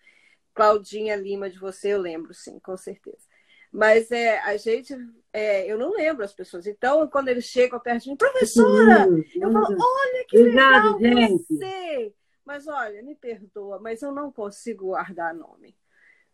[0.54, 3.33] Claudinha Lima de você, eu lembro, sim, com certeza.
[3.74, 4.96] Mas é, a gente,
[5.34, 6.68] é, eu não lembro as pessoas.
[6.68, 11.44] Então, quando eles chegam perto de mim, professora, eu falo, olha que legal gente.
[11.50, 12.14] você.
[12.46, 15.76] Mas olha, me perdoa, mas eu não consigo guardar nome.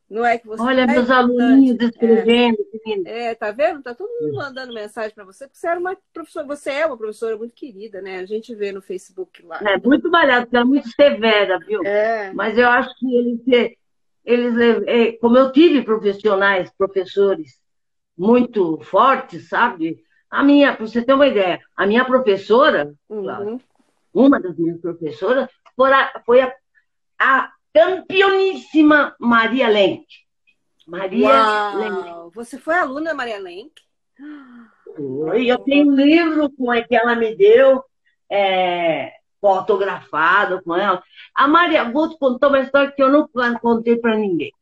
[0.09, 0.61] Não é que você.
[0.61, 2.57] Olha, meus aluninhos escrevendo.
[3.05, 3.83] É, é, tá vendo?
[3.83, 6.97] Tá todo mundo mandando mensagem para você, porque você era uma professora, você é uma
[6.97, 8.19] professora muito querida, né?
[8.19, 9.59] A gente vê no Facebook lá.
[9.61, 11.85] É, muito malhado, porque é muito severa, viu?
[11.85, 12.33] É.
[12.33, 13.77] Mas eu acho que eles,
[14.29, 17.59] eles, é, como eu tive profissionais, professores
[18.15, 20.03] muito fortes, sabe?
[20.29, 23.59] A minha, para você ter uma ideia, a minha professora, uhum.
[24.13, 26.53] uma das minhas professoras, foi a, foi a,
[27.19, 30.05] a campeoníssima Maria Lenk.
[30.85, 31.77] Maria Uau!
[31.77, 32.35] Lenk.
[32.35, 33.81] Você foi aluna Maria Lenk?
[34.95, 37.83] Eu tenho um livro com que ela me deu,
[38.29, 41.03] é, fotografado com ela.
[41.33, 44.53] A Maria, vou te contar uma história que eu nunca contei para ninguém.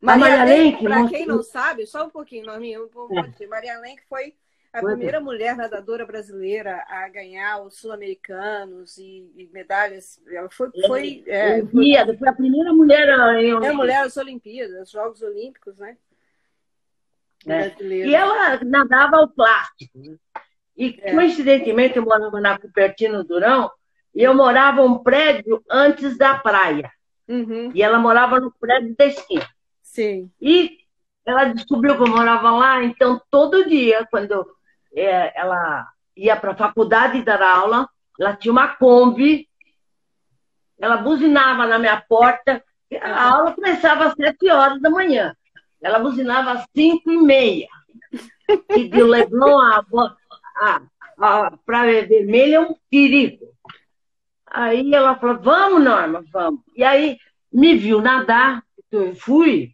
[0.00, 3.46] Maria, Maria Lenk, para quem não sabe, só um pouquinho, Norminha, um é.
[3.46, 4.34] Maria Lenk foi
[4.72, 10.20] a primeira mulher nadadora brasileira a ganhar os sul-americanos e, e, medalhas.
[10.26, 10.70] Ela foi.
[10.86, 13.06] foi, é, foi, foi a primeira mulher
[13.38, 15.96] em a mulher das Olimpíadas, Jogos Olímpicos, né?
[17.46, 17.74] É.
[17.82, 20.18] E ela nadava ao plástico.
[20.76, 21.14] E é.
[21.14, 23.70] coincidentemente eu morava na Cupertino Durão
[24.14, 26.90] e eu morava um prédio antes da praia.
[27.28, 27.70] Uhum.
[27.74, 29.46] E ela morava no prédio da esquina.
[29.82, 30.30] Sim.
[30.40, 30.78] E
[31.24, 34.46] ela descobriu que eu morava lá, então todo dia, quando
[34.94, 39.48] é, ela ia para a faculdade dar aula, ela tinha uma Kombi,
[40.78, 42.62] ela buzinava na minha porta,
[43.00, 45.34] a aula começava às sete horas da manhã,
[45.80, 47.68] ela buzinava às cinco e meia,
[48.76, 49.84] e de Leblon a,
[51.18, 53.46] a, Praia Vermelha é um perigo.
[54.46, 56.60] Aí ela falou, vamos, Norma, vamos.
[56.76, 57.18] E aí
[57.52, 59.72] me viu nadar, eu fui,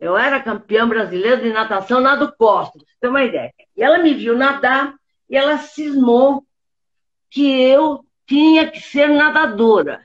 [0.00, 3.52] eu era campeã brasileira de natação nado costa, pra você uma ideia.
[3.76, 4.94] E ela me viu nadar
[5.28, 6.44] e ela cismou
[7.30, 10.04] que eu tinha que ser nadadora.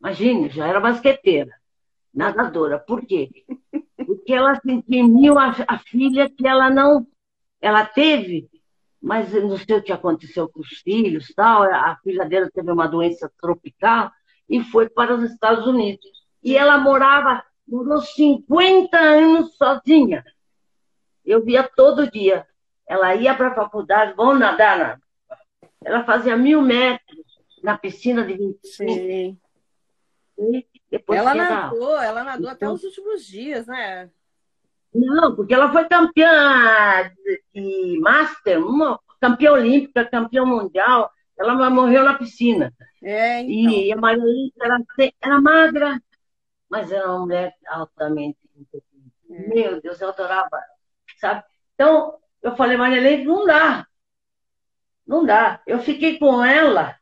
[0.00, 1.52] Imagine, já era basqueteira,
[2.12, 2.78] nadadora.
[2.78, 3.30] Por quê?
[3.96, 7.06] Porque ela mim a, a filha que ela não.
[7.60, 8.50] Ela teve,
[9.02, 11.64] mas não sei o que aconteceu com os filhos, tal.
[11.64, 14.12] A filha dela teve uma doença tropical
[14.48, 16.06] e foi para os Estados Unidos.
[16.42, 20.24] E ela morava, morou 50 anos sozinha.
[21.24, 22.46] Eu via todo dia.
[22.88, 24.98] Ela ia para a faculdade, vamos nadar, na...
[25.84, 27.24] ela fazia mil metros
[27.62, 28.92] na piscina de 25.
[28.92, 29.38] Sim.
[30.38, 34.10] E depois ela nadou, ela nadou então, até os últimos dias, né?
[34.94, 37.10] Não, porque ela foi campeã
[37.54, 41.10] de Master, uma, campeã olímpica, campeã mundial.
[41.38, 42.72] Ela morreu na piscina.
[43.02, 43.72] É, então.
[43.72, 44.78] E a Maria era,
[45.20, 46.02] era magra,
[46.68, 48.38] mas era uma mulher altamente
[49.30, 49.48] É.
[49.48, 50.60] Meu Deus, eu adorava,
[51.18, 51.42] sabe?
[51.74, 53.86] Então, eu falei, Maria Leite, não dá.
[55.06, 55.62] Não dá.
[55.66, 56.96] Eu fiquei com ela.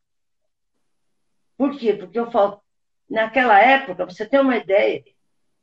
[1.57, 1.93] Por quê?
[1.93, 2.63] Porque eu falo,
[3.09, 5.03] naquela época, você tem uma ideia,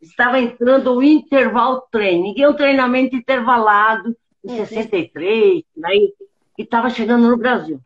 [0.01, 4.65] estava entrando o interval training, é um treinamento intervalado, em uhum.
[4.65, 6.13] 63, aí,
[6.57, 7.81] e estava chegando no Brasil.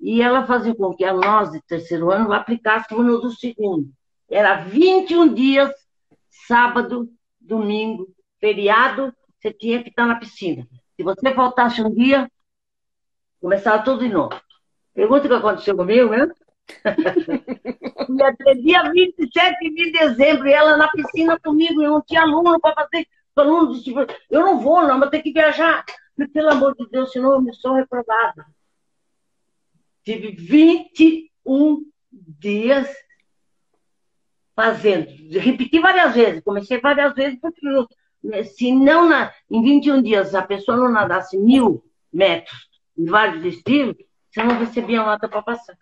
[0.00, 3.88] E ela fazia com que a nós de terceiro ano aplicássemos no do segundo.
[4.30, 5.72] Era 21 dias,
[6.46, 7.08] sábado,
[7.40, 8.08] domingo,
[8.40, 10.66] feriado, você tinha que estar na piscina.
[10.96, 12.30] Se você faltasse um dia,
[13.40, 14.38] começava tudo de novo.
[14.94, 16.28] Pergunta o que aconteceu comigo, né?
[18.18, 22.60] Ia ter dia 27 de dezembro e ela na piscina comigo, eu não tinha aluno
[22.60, 23.06] para fazer.
[23.36, 24.00] Aluno tipo,
[24.30, 25.84] eu não vou, não, vou ter que viajar.
[26.16, 28.46] Mas, pelo amor de Deus, senão eu me sou reprovada.
[30.04, 32.88] Tive 21 dias
[34.54, 35.08] fazendo.
[35.38, 40.76] Repeti várias vezes, comecei várias vezes, porque se não na, em 21 dias a pessoa
[40.76, 43.96] não nadasse mil metros em vários estilos,
[44.30, 45.76] você não recebia nota para passar.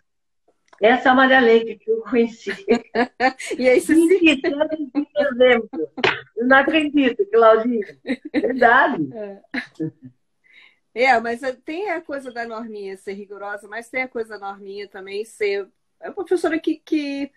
[0.83, 2.51] Essa é a Maria Leite que eu conheci.
[3.57, 3.92] e aí se...
[3.92, 5.88] exemplo.
[6.37, 7.99] Eu não acredito, Claudinha.
[8.33, 9.09] Verdade.
[9.14, 11.05] É.
[11.05, 14.88] é, mas tem a coisa da norminha ser rigorosa, mas tem a coisa da norminha
[14.88, 15.68] também ser
[16.01, 17.31] é uma professora que, que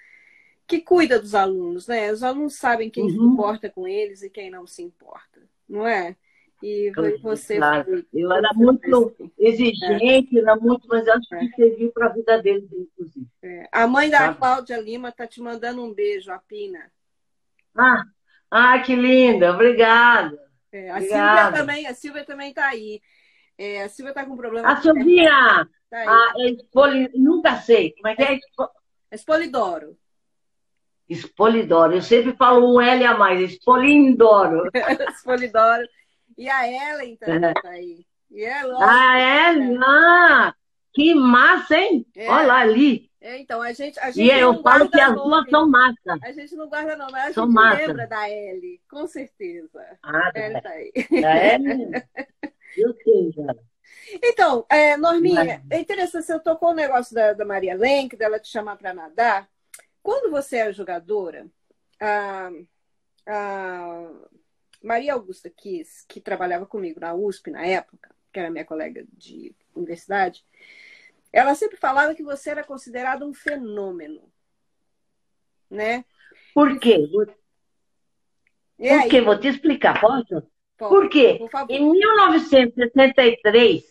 [0.67, 2.11] que cuida dos alunos, né?
[2.11, 3.09] Os alunos sabem quem uhum.
[3.09, 6.15] se importa com eles e quem não se importa, não é?
[6.67, 7.57] E você.
[7.57, 7.83] Claro.
[7.85, 10.41] Foi, eu era muito exigente, é.
[10.41, 11.49] era muito, mas acho que é.
[11.49, 13.27] serviu para a vida deles, inclusive.
[13.43, 13.69] É.
[13.71, 14.37] A mãe da Sabe?
[14.39, 16.91] Cláudia Lima está te mandando um beijo, a Pina.
[17.77, 18.03] Ah,
[18.49, 20.35] ah que linda, obrigada.
[20.71, 21.41] É, a Obrigada.
[21.43, 22.99] Silvia também, a Silvia também está aí.
[23.83, 24.67] A Silvia está com problema.
[24.67, 27.11] A Silvia, tá a, Espoli...
[27.13, 28.39] nunca sei, como é que é?
[29.11, 29.95] Espolidoro.
[31.07, 31.93] Espolidoro.
[31.93, 34.67] Eu sempre falo um L a mais, Espolindoro.
[35.13, 35.87] Espolidoro.
[36.37, 37.53] E a Ellen também é.
[37.53, 38.05] tá aí.
[38.31, 40.53] E é a Ellen, ah,
[40.93, 42.05] que massa, hein?
[42.15, 42.29] É.
[42.29, 43.09] Olha lá ali.
[43.21, 46.19] É, então, a gente, a gente e eu falo que as duas são massa.
[46.21, 47.87] A gente não guarda não, mas a são gente massa.
[47.87, 49.83] lembra da Ellie, com certeza.
[50.03, 50.93] Ah, a Ellie tá aí.
[51.21, 52.03] Da Ellie?
[52.77, 53.55] Eu sei, já.
[54.21, 58.47] Então, é, Norminha, é interessante, você tocou o negócio da, da Maria Lenk, dela te
[58.47, 59.49] chamar para nadar.
[60.03, 61.47] Quando você é jogadora,
[61.99, 62.51] a,
[63.25, 64.09] a
[64.85, 69.55] Maria Augusta Kiss, que trabalhava comigo na USP na época, que era minha colega de
[69.73, 70.45] universidade,
[71.33, 74.31] ela sempre falava que você era considerado um fenômeno,
[75.69, 76.05] né?
[76.53, 76.99] Por quê?
[77.11, 77.35] Por
[79.09, 79.21] quê?
[79.21, 80.43] Vou te explicar, posso?
[80.77, 81.39] Pode, Por quê?
[81.39, 83.83] Por em 1963,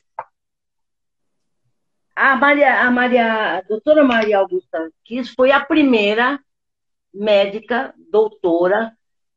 [2.15, 6.39] a Maria, a Maria, a doutora Maria Augusta Kiss foi a primeira
[7.13, 8.97] médica doutora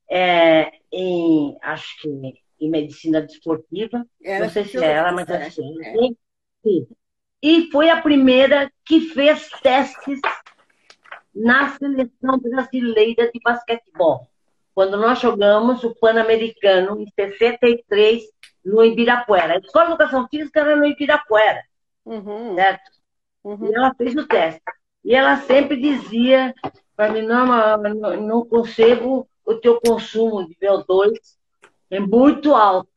[0.09, 2.09] é, em, acho que
[2.59, 4.05] em medicina desportiva.
[4.23, 5.93] Era não sei se é ela, mas acho que é.
[6.63, 6.87] Sim.
[7.41, 10.19] E foi a primeira que fez testes
[11.33, 14.27] na seleção brasileira de basquetebol.
[14.73, 18.23] Quando nós jogamos o Pan-Americano em 63
[18.65, 19.53] no Ibirapuera.
[19.53, 21.63] A escola de educação física era no Ibirapuera,
[22.05, 22.55] uhum.
[22.55, 22.91] certo?
[23.43, 23.71] Uhum.
[23.71, 24.61] E ela fez o teste.
[25.05, 26.53] E ela sempre dizia
[26.95, 31.13] para mim, não, não, não consigo o teu consumo de VO2
[31.89, 32.91] é muito alto.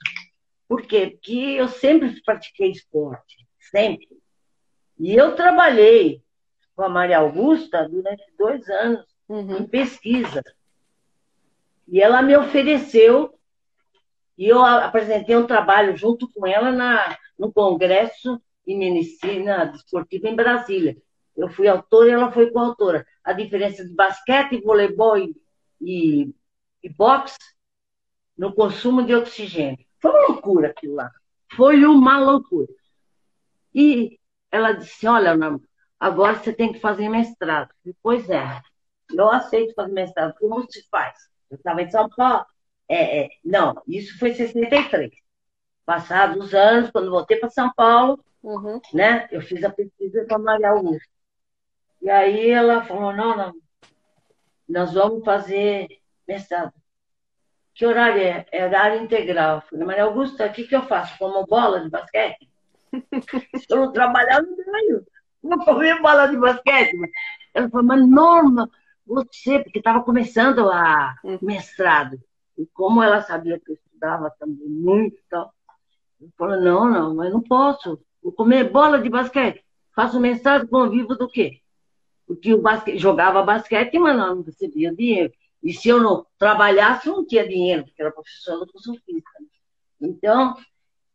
[0.68, 1.06] Por quê?
[1.12, 4.08] Porque eu sempre pratiquei esporte, sempre.
[4.98, 6.20] E eu trabalhei
[6.74, 9.58] com a Maria Augusta durante dois anos uhum.
[9.58, 10.42] em pesquisa.
[11.86, 13.32] E ela me ofereceu,
[14.36, 20.34] e eu apresentei um trabalho junto com ela na, no Congresso de Medicina Desportiva em
[20.34, 20.96] Brasília.
[21.36, 23.06] Eu fui autora e ela foi coautora.
[23.22, 25.34] A diferença de basquete, voleibol e,
[25.80, 26.34] e,
[26.82, 27.38] e boxe
[28.36, 29.84] no consumo de oxigênio.
[30.00, 31.10] Foi uma loucura aquilo lá.
[31.54, 32.72] Foi uma loucura.
[33.74, 34.18] E
[34.50, 35.36] ela disse: Olha,
[35.98, 37.70] agora você tem que fazer mestrado.
[38.02, 38.60] Pois é,
[39.12, 40.34] eu aceito fazer mestrado.
[40.38, 41.16] Como se faz?
[41.50, 42.46] Eu estava em São Paulo.
[42.88, 45.10] É, é, não, isso foi em 63.
[45.84, 48.80] Passados os anos, quando voltei para São Paulo, uhum.
[48.92, 51.08] né, eu fiz a pesquisa com a Maria Augusta.
[52.00, 53.54] E aí ela falou: Não, não,
[54.68, 55.99] nós vamos fazer
[56.30, 56.72] mestrado.
[57.74, 58.46] Que horário é?
[58.52, 59.62] É horário integral.
[59.62, 61.18] falei, Maria Augusta, o que, que eu faço?
[61.18, 62.48] Como bola de basquete?
[62.92, 65.06] Se eu não trabalhar, não ganho.
[65.42, 66.96] Vou comer bola de basquete.
[67.54, 68.70] Ela falou, mas Norma,
[69.06, 71.38] você, porque estava começando a hum.
[71.42, 72.20] mestrado.
[72.56, 75.50] E como ela sabia que eu estudava também muito, ela
[76.36, 78.00] falou, não, não, mas não posso.
[78.22, 79.64] Vou comer bola de basquete.
[79.96, 81.60] Faço mestrado, convivo do quê?
[82.26, 85.32] Porque o basquete, jogava basquete, mas não recebia dinheiro.
[85.62, 89.30] E se eu não trabalhasse, não tinha dinheiro, porque era professor de educação física.
[90.00, 90.56] Então,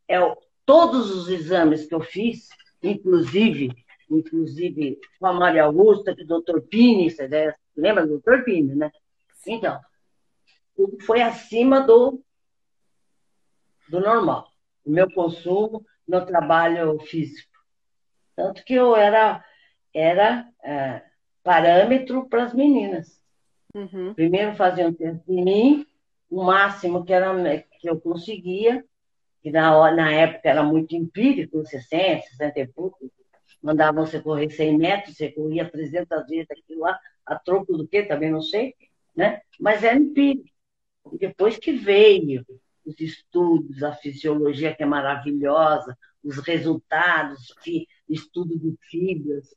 [0.07, 0.19] é,
[0.65, 2.49] todos os exames que eu fiz,
[2.81, 3.71] inclusive,
[4.09, 7.27] inclusive com a Maria Augusta, que o doutor Pini, você
[7.75, 8.91] lembra do doutor Pini, né?
[9.47, 9.79] Então,
[10.75, 12.21] tudo foi acima do,
[13.89, 14.47] do normal.
[14.83, 17.51] O meu consumo, meu trabalho físico.
[18.35, 19.43] Tanto que eu era,
[19.93, 21.03] era é,
[21.43, 23.19] parâmetro para as meninas.
[23.75, 24.13] Uhum.
[24.13, 25.87] Primeiro faziam teste em mim,
[26.29, 28.83] o máximo que, era, que eu conseguia,
[29.43, 33.11] que na, na época era muito empírico, 60, 60 e pouco,
[33.61, 38.03] mandavam você correr 100 metros, você corria 300 vezes aquilo lá, a troco do quê,
[38.03, 38.73] também não sei,
[39.13, 39.41] né?
[39.59, 40.49] mas era empírico.
[41.11, 42.45] E depois que veio
[42.85, 49.53] os estudos, a fisiologia que é maravilhosa, os resultados, que estudo de fibras,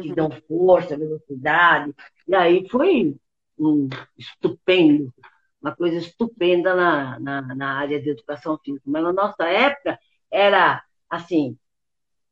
[0.00, 0.14] que uhum.
[0.14, 1.92] dão força, velocidade,
[2.26, 3.14] e aí foi
[3.58, 5.12] um estupendo,
[5.60, 8.84] uma coisa estupenda na, na, na área de educação física.
[8.86, 9.98] Mas na nossa época
[10.30, 11.56] era assim,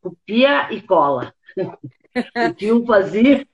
[0.01, 1.35] copia e cola.
[1.57, 3.47] o que um fazia,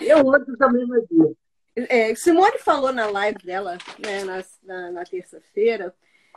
[0.00, 1.36] e o outro também fazia.
[1.76, 5.94] É, Simone falou na live dela, né, na, na, na terça-feira,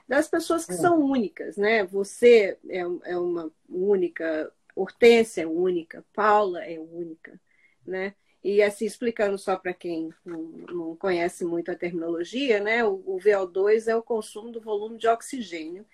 [0.07, 0.75] das pessoas que é.
[0.75, 1.85] são únicas, né?
[1.85, 7.39] Você é, é uma única, Hortência é única, Paula é única,
[7.85, 8.13] né?
[8.43, 12.85] E assim, explicando só para quem não, não, conhece muito a terminologia, né?
[12.85, 15.85] O, o, VO2 é o consumo do volume de oxigênio,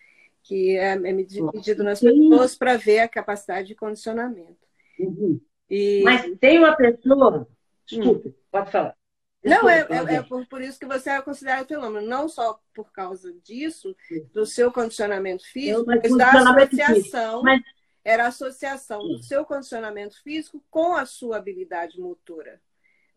[0.44, 4.58] que é, é medido nas pessoas para ver a capacidade de condicionamento.
[5.00, 5.42] Uhum.
[5.70, 6.04] E...
[6.04, 7.48] Mas tem uma pessoa.
[7.86, 8.34] Desculpe, hum.
[8.52, 8.96] pode falar.
[9.44, 12.92] Não, é, é, é por, por, isso que você é considerado fenômeno, não só por
[12.92, 13.96] causa disso,
[14.34, 17.44] do seu condicionamento físico, mas da associação.
[17.44, 17.62] Mas
[18.06, 22.62] era a associação do seu condicionamento físico com a sua habilidade motora,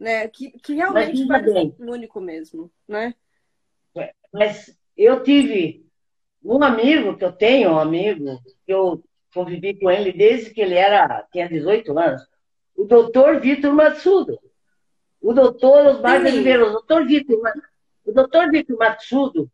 [0.01, 0.27] né?
[0.29, 3.15] Que, que realmente vai ser único mesmo, né?
[3.95, 5.87] É, mas eu tive
[6.43, 10.75] um amigo que eu tenho, um amigo que eu convivi com ele desde que ele
[10.75, 12.27] era tinha 18 anos,
[12.75, 14.39] o doutor Vitor Matsudo.
[15.21, 17.37] O doutor Osmar Oliveira, o doutor Vitor,
[18.07, 19.51] o doutor Vitor Matsudo,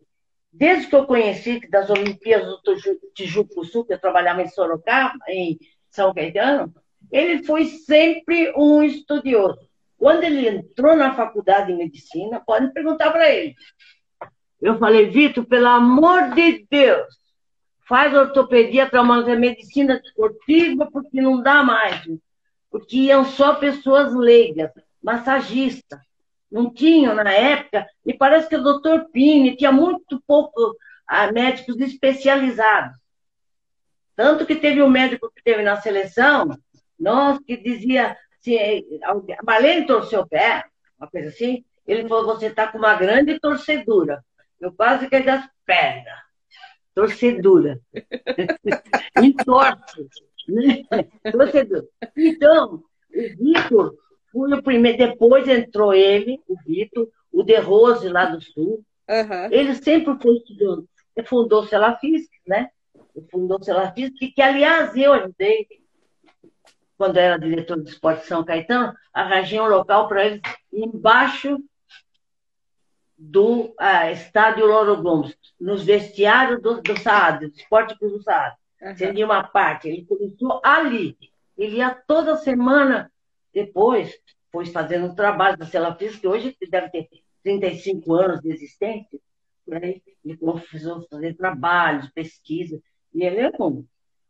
[0.54, 2.76] desde que eu conheci das Olimpíadas do
[3.12, 5.58] Tijuco Sul, que eu trabalhava em Sorocaba, em
[5.90, 6.72] São Caetano,
[7.10, 9.68] ele foi sempre um estudioso.
[9.98, 13.54] Quando ele entrou na faculdade de medicina, pode perguntar para ele.
[14.60, 17.06] Eu falei, Vitor, pelo amor de Deus,
[17.88, 22.02] faz ortopedia, traumatologia, medicina esportiva, porque não dá mais.
[22.70, 24.70] Porque iam só pessoas leigas,
[25.02, 26.00] massagistas.
[26.54, 31.80] Não tinham na época, e parece que o doutor Pini tinha muito pouco ah, médicos
[31.80, 32.96] especializados.
[34.14, 36.56] Tanto que teve um médico que teve na seleção,
[36.96, 38.56] nós que dizia, se
[39.02, 40.64] a Marlene torceu o pé,
[40.96, 44.24] uma coisa assim, ele falou, você está com uma grande torcedura.
[44.60, 46.20] Eu quase caí das pernas.
[46.94, 47.80] Torcedura.
[49.20, 50.06] Entorce.
[50.48, 50.84] Né?
[51.32, 51.84] Torcedura.
[52.16, 53.96] Então, o Vitor
[54.34, 54.98] foi o primeiro.
[54.98, 58.84] Depois entrou ele, o Vitor, o De Rose lá do Sul.
[59.08, 59.44] Uhum.
[59.50, 60.88] Ele sempre foi estudando.
[61.16, 62.68] Ele fundou o Celafisc, né?
[63.14, 65.68] Ele fundou o Celafisc, que, que, aliás, eu ajudei,
[66.98, 70.40] quando era diretor do esporte de São Caetano, arranjei um local para eles
[70.72, 71.58] embaixo
[73.16, 78.56] do ah, estádio Loro Gomes, nos vestiários do, do Saad, do Esporte Clube do Saad.
[78.82, 78.96] Uhum.
[78.96, 79.88] Seria uma parte.
[79.88, 81.16] Ele começou ali.
[81.56, 83.10] Ele ia toda semana.
[83.54, 84.12] Depois,
[84.50, 87.08] foi fazendo um trabalho da Cela Física, que hoje deve ter
[87.42, 89.20] 35 anos de existência.
[89.66, 90.00] Né?
[90.24, 92.80] Ele começou a fazer trabalhos, pesquisa.
[93.14, 93.84] E ele é bom.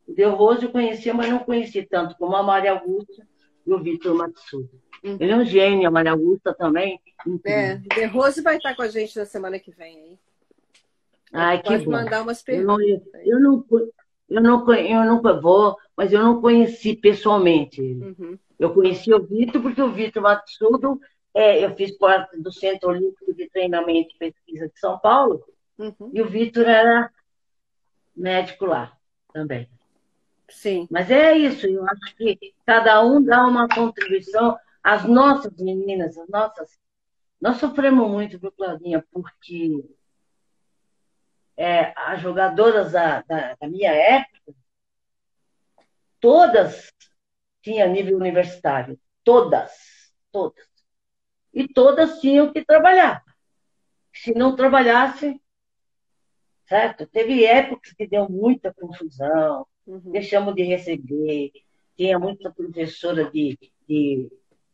[0.07, 3.27] O De Rose eu conhecia, mas não conheci tanto como a Maria Augusta
[3.67, 4.69] e o Vitor Matsuda.
[5.03, 5.17] Uhum.
[5.19, 7.01] Ele é um gênio, a Maria Augusta também.
[7.45, 10.19] É, De Rose vai estar com a gente na semana que vem aí.
[11.33, 11.91] Ai, que Pode bom.
[11.91, 12.87] mandar umas perguntas.
[13.25, 13.65] Eu não,
[14.29, 18.05] eu, não, eu, não, eu vou, mas eu não conheci pessoalmente ele.
[18.05, 18.39] Uhum.
[18.59, 21.01] Eu conheci o Vitor porque o Vitor Matsudo,
[21.33, 25.45] é, eu fiz parte do Centro Olímpico de Treinamento e Pesquisa de São Paulo,
[25.79, 26.11] uhum.
[26.13, 27.11] e o Vitor era
[28.17, 28.97] médico lá
[29.33, 29.69] também.
[30.49, 30.87] Sim.
[30.91, 34.57] Mas é isso, eu acho que cada um dá uma contribuição.
[34.83, 36.79] As nossas meninas, as nossas.
[37.41, 39.85] Nós sofremos muito, viu, Claudinha, porque
[41.57, 44.55] é, as jogadoras da, da, da, minha época,
[46.21, 46.93] todas
[47.65, 49.01] tinham nível universitário.
[49.25, 49.73] Todas.
[50.31, 50.65] Todas.
[51.53, 53.25] E todas tinham que trabalhar.
[54.13, 55.41] Se não trabalhasse,
[56.69, 57.07] certo?
[57.07, 60.13] Teve épocas que deu muita confusão, uhum.
[60.13, 61.53] deixamos de receber,
[61.97, 63.59] tinha muita professora de,
[63.89, 64.31] de,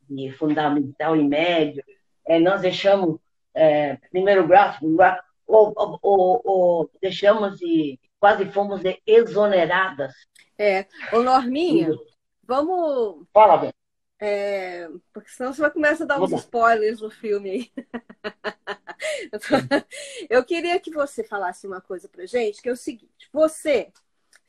[0.09, 1.85] de fundamental e médio,
[2.27, 3.21] é, nós deixamos
[3.55, 4.75] é, primeiro grau,
[5.47, 10.13] ou, ou, ou, deixamos de quase fomos exoneradas.
[10.59, 11.89] É, ô Norminha,
[12.51, 13.27] vamos.
[13.33, 13.73] Fala.
[14.19, 17.73] É, porque senão você vai começar a dar uns spoilers no filme aí.
[20.29, 23.91] Eu queria que você falasse uma coisa pra gente, que é o seguinte: você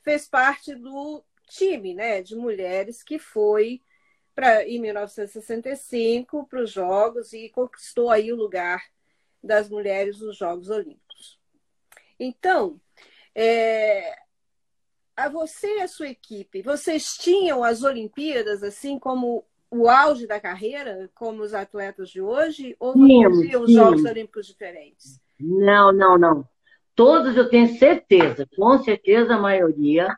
[0.03, 3.81] fez parte do time né, de mulheres que foi
[4.33, 8.83] para em 1965 para os Jogos e conquistou aí o lugar
[9.43, 11.39] das mulheres nos Jogos Olímpicos.
[12.19, 12.79] Então,
[13.35, 14.17] é,
[15.26, 20.39] a você e a sua equipe, vocês tinham as Olimpíadas assim como o auge da
[20.39, 25.19] carreira, como os atletas de hoje, ou vocês tinham os Jogos Olímpicos diferentes?
[25.39, 26.47] Não, não, não.
[26.93, 30.13] Todos eu tenho certeza, com certeza a maioria,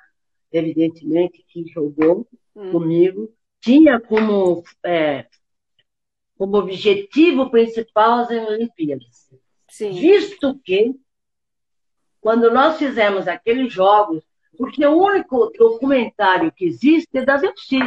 [0.52, 2.72] evidentemente, que jogou hum.
[2.72, 3.32] comigo,
[3.62, 5.28] tinha como, é,
[6.36, 9.30] como objetivo principal as Olimpíadas.
[9.70, 9.92] Sim.
[9.92, 10.96] Visto que,
[12.20, 14.24] quando nós fizemos aqueles jogos,
[14.58, 17.80] porque o único documentário que existe é da Zepsi,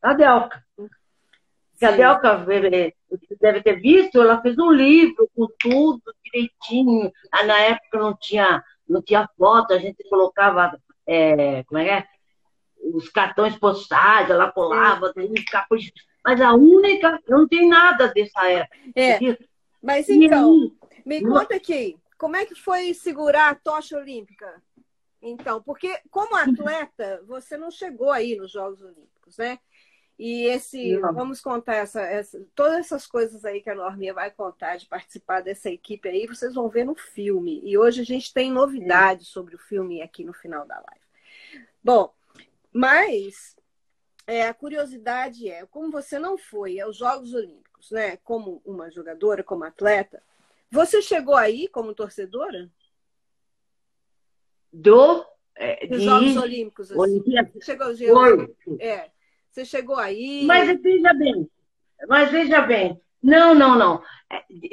[0.00, 0.64] da Delca.
[1.78, 2.44] Que a Delca
[3.40, 7.12] deve ter visto, ela fez um livro com tudo direitinho.
[7.32, 11.90] Ah, na época não tinha, não tinha foto, a gente colocava, é, como é que
[11.90, 12.04] é?
[12.94, 15.12] Os cartões postais, ela colava,
[16.24, 18.76] mas a única, não tem nada dessa época.
[18.96, 19.18] É.
[19.82, 20.72] Mas então,
[21.06, 24.60] me conta aqui, como é que foi segurar a tocha olímpica?
[25.20, 29.58] Então, porque como atleta, você não chegou aí nos Jogos Olímpicos, né?
[30.18, 31.14] E esse, Não.
[31.14, 35.42] vamos contar essa, essa, todas essas coisas aí que a Norminha vai contar de participar
[35.42, 37.60] dessa equipe aí, vocês vão ver no filme.
[37.62, 41.66] E hoje a gente tem novidades sobre o filme aqui no final da live.
[41.82, 42.12] Bom,
[42.72, 43.56] mas
[44.26, 48.16] é, a curiosidade é, como você não foi aos Jogos Olímpicos, né?
[48.18, 50.20] Como uma jogadora, como atleta,
[50.68, 52.68] você chegou aí como torcedora?
[54.78, 55.24] Do
[55.56, 56.00] é, de...
[56.00, 56.90] Jogos Olímpicos.
[56.92, 57.00] Assim.
[57.00, 57.50] Olimpíada.
[57.60, 58.54] Chegou, Foi.
[58.80, 59.10] É.
[59.50, 60.44] Você chegou aí?
[60.46, 61.50] Mas veja bem,
[62.06, 64.02] mas veja bem, não, não, não.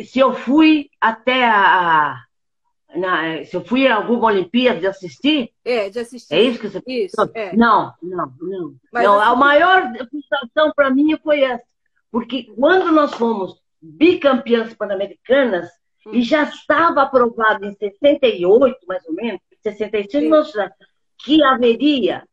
[0.04, 2.22] Se eu fui até a.
[2.96, 5.52] Na, se eu fui a alguma Olimpíada de assistir?
[5.66, 6.34] É, de assistir.
[6.34, 7.54] É isso que você Isso, é.
[7.56, 8.76] Não, não, não.
[8.94, 11.66] Mas não assim- A maior frustração para mim foi essa.
[12.12, 15.68] Porque quando nós fomos bicampeãs pan-americanas,
[16.06, 16.12] Hum.
[16.14, 19.42] e já estava aprovado em 68, mais ou menos,
[19.74, 20.30] 65, Sim.
[20.30, 20.70] não sei,
[21.20, 22.24] que haveria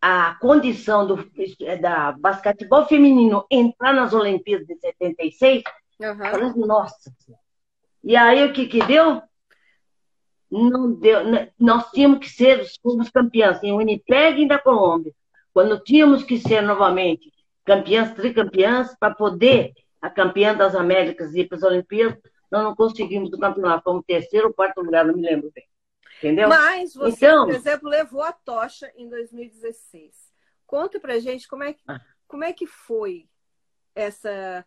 [0.00, 1.24] a condição do
[1.80, 5.62] da basquetebol feminino entrar nas Olimpíadas de 76,
[6.02, 6.30] Aham.
[6.30, 7.12] Falei, nossa.
[8.02, 9.22] E aí o que que deu?
[10.50, 11.20] Não deu.
[11.58, 15.12] Nós tínhamos que ser os fomos campeãs em Winnipeg e da Colômbia.
[15.54, 17.32] Quando tínhamos que ser novamente
[17.64, 22.18] campeãs, tricampeãs, para poder a campeã das Américas ir para as Olimpíadas,
[22.50, 23.84] nós não conseguimos o campeonato.
[23.84, 25.64] Fomos terceiro ou quarto lugar, não me lembro bem.
[26.22, 26.48] Entendeu?
[26.48, 30.30] Mas você, Então- por exemplo, levou a tocha em 2016.
[30.64, 32.00] Conta pra gente como é que, Ah.
[32.28, 33.28] como é que foi
[33.94, 34.64] essa,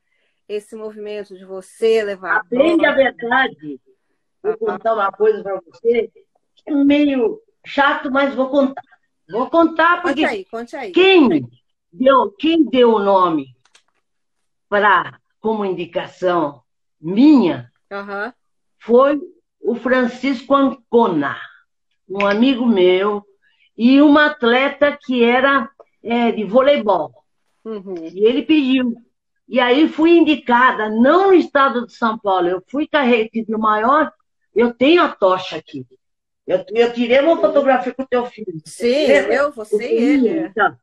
[0.49, 2.93] esse movimento de você levar a Bem a tocha.
[2.95, 3.81] verdade,
[4.43, 6.11] vou contar uma coisa para você,
[6.55, 8.83] que é meio chato, mas vou contar.
[9.29, 10.91] Vou contar Conte porque aí, conte aí.
[10.91, 11.49] Quem
[11.91, 13.55] deu, quem deu o nome
[14.69, 16.61] para como indicação
[16.99, 18.33] minha Aham.
[18.77, 19.19] foi
[19.65, 21.35] o Francisco Ancona,
[22.07, 23.25] um amigo meu
[23.75, 25.67] e uma atleta que era
[26.03, 27.11] é, de voleibol.
[27.63, 27.95] Uhum.
[28.13, 28.95] E ele pediu.
[29.47, 34.13] E aí fui indicada, não no estado de São Paulo, eu fui carregada o maior,
[34.55, 35.85] eu tenho a tocha aqui.
[36.45, 38.61] Eu, eu tirei uma fotografia com o teu filho.
[38.65, 39.33] Sim, Lembra?
[39.33, 40.39] eu, você e ele.
[40.47, 40.77] Então,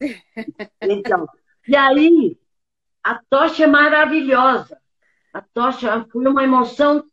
[0.83, 1.29] então,
[1.69, 2.37] e aí,
[3.03, 4.77] a tocha é maravilhosa.
[5.33, 7.05] A tocha foi uma emoção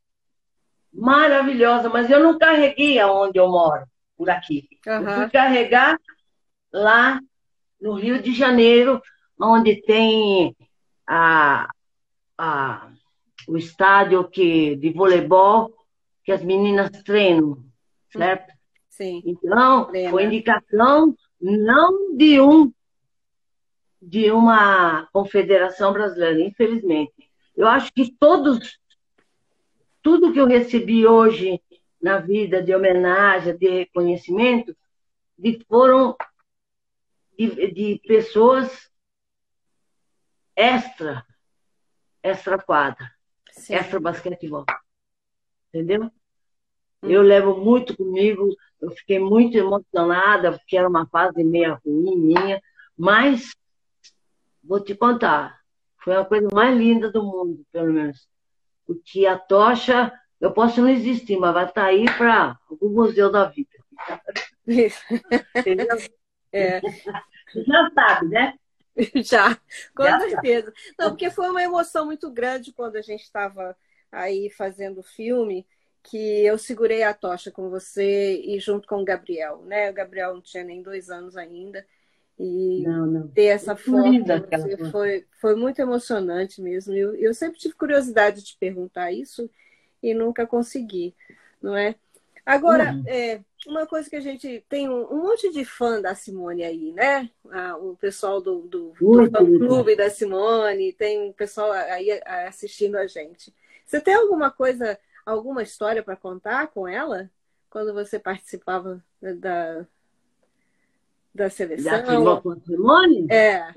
[0.92, 3.86] maravilhosa, mas eu não carreguei aonde eu moro,
[4.18, 4.68] por aqui.
[4.86, 5.16] Eu Aham.
[5.16, 6.00] fui carregar
[6.72, 7.20] lá
[7.82, 9.02] no Rio de Janeiro,
[9.40, 10.56] onde tem
[11.08, 11.70] a,
[12.38, 12.92] a,
[13.48, 15.74] o estádio que, de voleibol
[16.24, 17.64] que as meninas treinam,
[18.12, 18.54] certo?
[18.90, 19.24] Sim.
[19.26, 22.72] Então, foi indicação não de um
[24.02, 27.14] de uma confederação brasileira, infelizmente.
[27.56, 28.79] Eu acho que todos
[30.02, 31.62] tudo que eu recebi hoje
[32.02, 34.76] na vida de homenagem, de reconhecimento,
[35.38, 36.16] de, foram
[37.38, 38.90] de, de pessoas
[40.56, 41.26] extra
[42.22, 43.12] extra quadra,
[43.52, 43.76] Sim.
[43.76, 44.66] extra basquetebol.
[45.70, 46.12] Entendeu?
[47.02, 48.50] Eu levo muito comigo,
[48.82, 52.62] eu fiquei muito emocionada, porque era uma fase meio ruim minha,
[52.98, 53.56] mas
[54.62, 55.62] vou te contar,
[56.04, 58.28] foi a coisa mais linda do mundo, pelo menos.
[58.90, 60.12] Porque a tocha,
[60.42, 63.70] eu posso não existir, mas vai estar aí para o museu da vida.
[65.56, 65.88] Entendeu?
[66.52, 66.82] É.
[66.82, 68.56] Já sabe, né?
[69.24, 69.56] Já,
[69.96, 70.74] com Já, certeza.
[70.98, 73.78] Não, porque foi uma emoção muito grande quando a gente estava
[74.12, 75.68] aí fazendo o filme,
[76.02, 79.92] que eu segurei a tocha com você e junto com o Gabriel, né?
[79.92, 81.86] O Gabriel não tinha nem dois anos ainda.
[82.40, 83.28] E Não, não.
[83.28, 84.92] ter essa foto.
[84.92, 86.94] foi, foi muito emocionante mesmo.
[86.94, 89.50] Eu, eu sempre tive curiosidade de perguntar isso
[90.02, 91.14] e nunca consegui,
[91.62, 91.96] não é?
[92.46, 93.04] Agora, Uhum.
[93.06, 96.94] é, uma coisa que a gente tem um, um monte de fã da Simone aí,
[96.94, 97.30] né?
[97.52, 102.96] Ah, o pessoal do, do, do fã-clube da Simone, tem um pessoal aí ah, assistindo
[102.96, 103.54] a gente.
[103.86, 107.30] Você tem alguma coisa, alguma história para contar com ela?
[107.70, 109.86] Quando você participava da,
[111.34, 112.42] da Já seleção?
[112.42, 113.28] com a Simone?
[113.30, 113.72] É.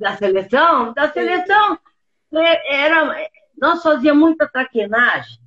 [0.00, 1.78] da seleção, da seleção
[2.32, 5.38] é, era, nós fazíamos muita traquinagem,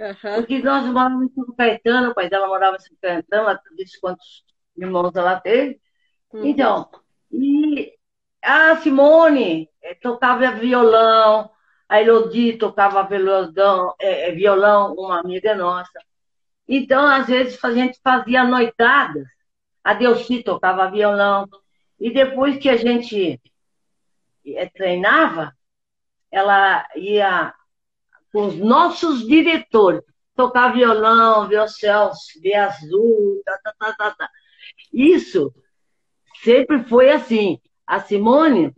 [0.00, 0.34] Aham.
[0.36, 4.00] porque nós morávamos em São Caetano, o pai dela morava em São Caetano, ela disse
[4.00, 4.44] quantos
[4.76, 5.80] irmãos ela teve.
[6.32, 6.46] Uhum.
[6.46, 6.88] Então,
[7.30, 7.92] e
[8.42, 11.50] a Simone eh, tocava violão,
[11.88, 16.00] a Elodie tocava violão, eh, violão, uma amiga nossa.
[16.68, 19.26] Então, às vezes, a gente fazia noitadas,
[19.82, 21.48] a Delci tocava violão,
[21.98, 23.40] e depois que a gente
[24.46, 25.54] eh, treinava,
[26.30, 27.54] ela ia
[28.32, 30.02] com os nossos diretores,
[30.34, 34.30] tocar violão, violoncelo, de azul, tá, tá, tá, tá, tá.
[34.92, 35.52] Isso
[36.42, 37.60] sempre foi assim.
[37.86, 38.72] A Simone,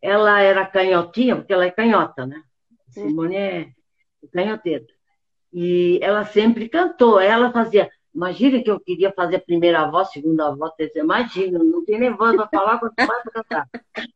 [0.00, 2.42] ela era canhotinha, porque ela é canhota, né?
[2.88, 3.68] A Simone é
[4.32, 4.84] canhoteira.
[5.52, 7.18] E ela sempre cantou.
[7.18, 7.90] Ela fazia.
[8.16, 11.04] Imagina que eu queria fazer primeira voz, segunda voz, terceira.
[11.04, 13.68] Imagina, não tem nem voz para falar, quanto mais para cantar.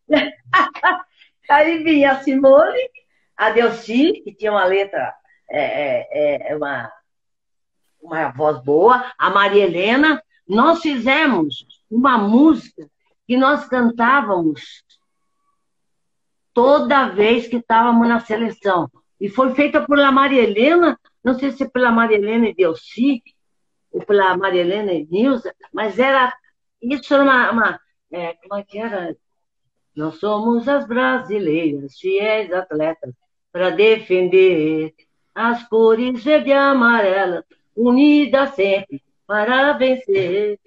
[1.51, 2.80] Aí vinha a Simone,
[3.36, 5.14] a Delci, que tinha uma letra,
[5.51, 6.90] é, é, é, uma,
[8.01, 10.22] uma voz boa, a Maria Helena.
[10.48, 12.88] Nós fizemos uma música
[13.28, 14.82] que nós cantávamos
[16.55, 18.90] toda vez que estávamos na seleção.
[19.20, 23.22] E foi feita pela Maria Helena, não sei se pela Maria Helena e Delci,
[23.93, 26.32] ou pela Maria Helena e Nilza, mas era.
[26.80, 27.51] Isso era uma.
[27.51, 27.80] uma
[28.12, 29.16] é, como é que era?
[29.95, 33.12] Nós somos as brasileiras, fiéis atletas,
[33.53, 34.95] para defender
[35.34, 37.45] as cores verde e amarela,
[37.76, 40.59] unidas sempre para vencer.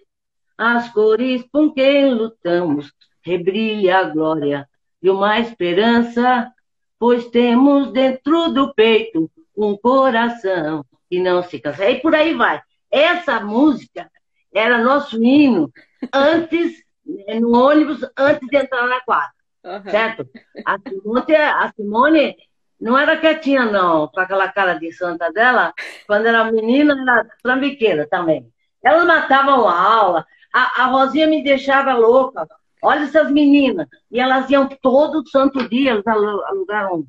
[0.57, 4.69] As cores com quem lutamos, rebrilha a glória
[5.01, 6.51] e uma esperança,
[6.99, 11.89] pois temos dentro do peito um coração que não se cansa.
[11.89, 12.61] E por aí vai.
[12.93, 14.07] Essa música
[14.53, 15.71] era nosso hino
[16.13, 19.33] antes, né, no ônibus, antes de entrar na quadra.
[19.63, 19.89] Uhum.
[19.89, 20.29] Certo?
[20.63, 22.35] A Simone, a Simone
[22.79, 25.73] não era quietinha, não, com aquela cara de santa dela.
[26.05, 28.47] Quando era menina, era trambiqueira também.
[28.83, 30.27] Elas matavam a aula.
[30.53, 32.47] A, a Rosinha me deixava louca.
[32.83, 33.87] Olha essas meninas.
[34.11, 37.07] E elas iam todo santo dia, elas alugaram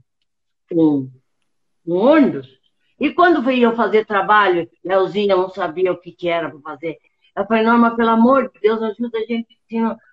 [0.73, 1.11] um,
[1.87, 2.49] um ônibus.
[3.05, 6.97] E quando iam fazer trabalho, Leozinha não sabia o que, que era para fazer.
[7.37, 9.59] Ela falou, Norma, pelo amor de Deus, ajuda a gente.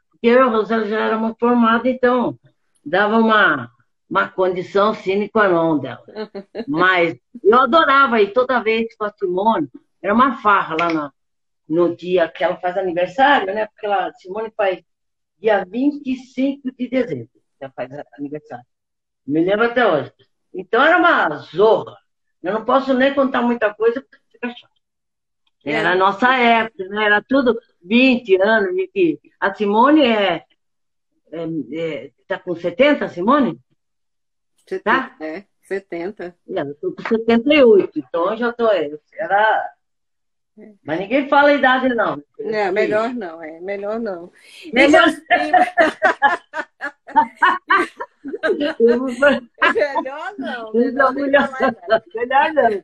[0.10, 2.38] Porque eu e a Rosana já éramos formadas, então
[2.84, 3.72] dava uma,
[4.10, 6.04] uma condição sine qua non dela.
[6.68, 9.70] Mas eu adorava ir toda vez com a Simone.
[10.02, 11.14] Era uma farra lá no,
[11.70, 13.68] no dia que ela faz aniversário, né?
[13.68, 14.84] Porque ela, Simone faz
[15.40, 17.30] dia 25 de dezembro.
[17.58, 17.90] Ela faz
[18.20, 18.66] aniversário.
[19.26, 20.12] Me lembro até hoje.
[20.54, 22.01] Então era uma zorra.
[22.42, 24.72] Eu não posso nem contar muita coisa porque fica chato.
[25.64, 27.06] Era a nossa época, né?
[27.06, 28.74] Era tudo 20 anos.
[28.74, 29.20] 20...
[29.40, 30.46] A Simone é,
[31.32, 33.60] é, é, tá com 70, Simone?
[34.68, 35.16] 70, tá?
[35.20, 36.36] É, 70.
[36.48, 38.68] Eu tô com 78, então eu já tô.
[39.14, 39.72] Era
[40.84, 42.22] mas ninguém fala a idade, não.
[42.40, 43.60] Não, melhor não, é.
[43.62, 44.32] Melhor não.
[44.74, 45.08] Melhor,
[49.74, 50.74] melhor não.
[50.74, 51.50] Melhor, melhor,
[52.14, 52.84] melhor não.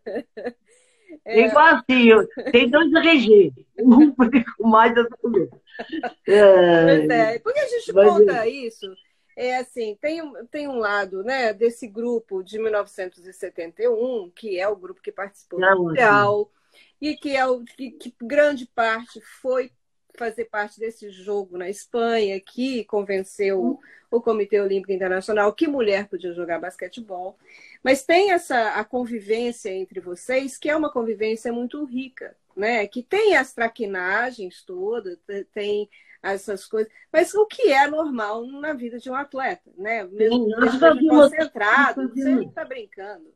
[1.25, 1.47] É...
[1.47, 2.09] Igual assim,
[2.51, 3.53] tem dois RG.
[3.80, 4.13] Um
[4.57, 7.07] com mais do que é.
[7.07, 7.39] é.
[7.39, 8.93] Por que a gente Mas, conta isso?
[9.36, 15.01] É assim, tem, tem um lado né, desse grupo de 1971, que é o grupo
[15.01, 16.51] que participou do Mundial,
[16.99, 19.71] e que, é o, que, que grande parte foi
[20.18, 23.80] fazer parte desse jogo na Espanha, que convenceu uhum.
[24.09, 27.38] o Comitê Olímpico Internacional que mulher podia jogar basquetebol.
[27.84, 32.88] Mas tem essa a convivência entre vocês, que é uma convivência muito rica, né?
[32.88, 35.18] Que tem as traquinagens todas,
[35.53, 35.89] tem
[36.22, 40.03] essas coisas, mas o que é normal na vida de um atleta, né?
[40.05, 43.34] Mesmo Sim, concentrado, você não está brincando,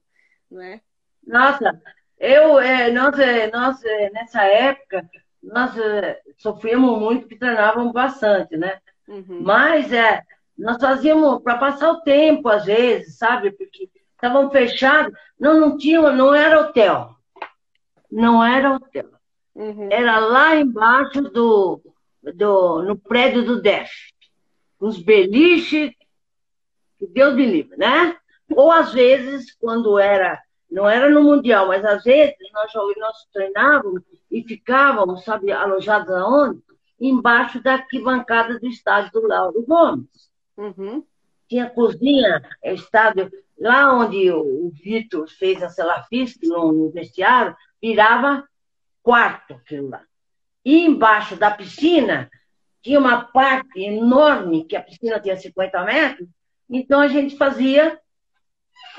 [0.49, 0.81] não é?
[1.25, 1.79] Nossa,
[2.17, 5.09] eu, é, nós, é, nós é, nessa época,
[5.41, 8.79] nós é, sofríamos muito, que treinávamos bastante, né?
[9.07, 9.41] Uhum.
[9.41, 10.23] Mas é,
[10.57, 13.51] nós fazíamos para passar o tempo, às vezes, sabe?
[13.51, 17.15] Porque estavam fechados, não, não tinha, não era hotel.
[18.11, 19.09] Não era hotel.
[19.55, 19.89] Uhum.
[19.91, 21.81] Era lá embaixo do,
[22.35, 23.89] do, no prédio do DEF.
[24.79, 25.91] Os beliches,
[26.99, 28.15] que Deus me livre, né?
[28.55, 30.39] Ou às vezes, quando era
[30.71, 34.01] não era no Mundial, mas às vezes nós, nós treinávamos
[34.31, 36.61] e ficávamos, sabe, alojados aonde?
[36.99, 40.31] Embaixo da arquibancada do estádio do Lauro Gomes.
[40.55, 41.03] Uhum.
[41.49, 48.47] Tinha cozinha, estádio, lá onde o, Vitor fez a Celafisc, no, no vestiário, virava
[49.03, 50.03] quarto aquilo lá.
[50.63, 52.29] E embaixo da piscina
[52.81, 56.29] tinha uma parte enorme, que a piscina tinha 50 metros,
[56.69, 57.99] então a gente fazia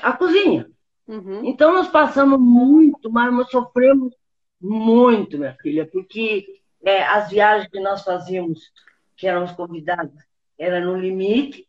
[0.01, 0.69] a cozinha.
[1.13, 1.45] Uhum.
[1.45, 4.15] Então, nós passamos muito, mas nós sofremos
[4.59, 8.71] muito, minha filha, porque é, as viagens que nós fazíamos,
[9.15, 10.15] que éramos convidados,
[10.57, 11.67] era no limite.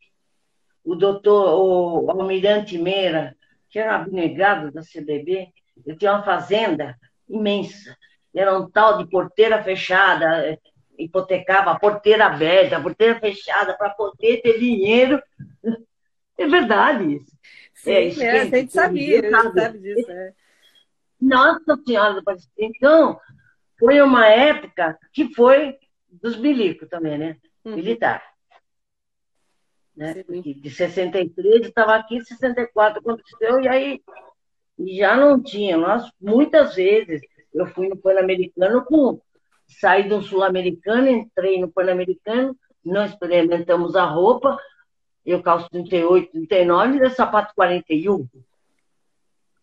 [0.82, 3.36] O doutor, o almirante Meira,
[3.68, 5.52] que era abnegado da CBB,
[5.84, 7.94] ele tinha uma fazenda imensa.
[8.34, 10.58] Era um tal de porteira fechada, é,
[10.98, 15.22] hipotecava a porteira aberta, a porteira fechada, para poder ter dinheiro.
[16.36, 17.30] É verdade isso.
[17.84, 20.10] Sim, é, isso é, a gente sabia, a gente sabe disso.
[20.10, 20.32] É.
[21.20, 22.22] Nossa Senhora
[22.56, 23.20] Então,
[23.78, 25.76] foi uma época que foi
[26.10, 27.36] dos milicos também, né?
[27.62, 27.76] Uhum.
[27.76, 28.22] Militar.
[29.94, 30.24] Né?
[30.26, 34.02] De 63, estava aqui em 64 aconteceu, e aí
[34.96, 35.76] já não tinha.
[35.76, 37.20] Nós, muitas vezes,
[37.52, 39.20] eu fui no Pan-Americano com.
[39.66, 44.58] Saí do Sul-Americano, entrei no Pan-Americano, não experimentamos a roupa,
[45.24, 48.28] eu calço 38, 39, e sapato 41.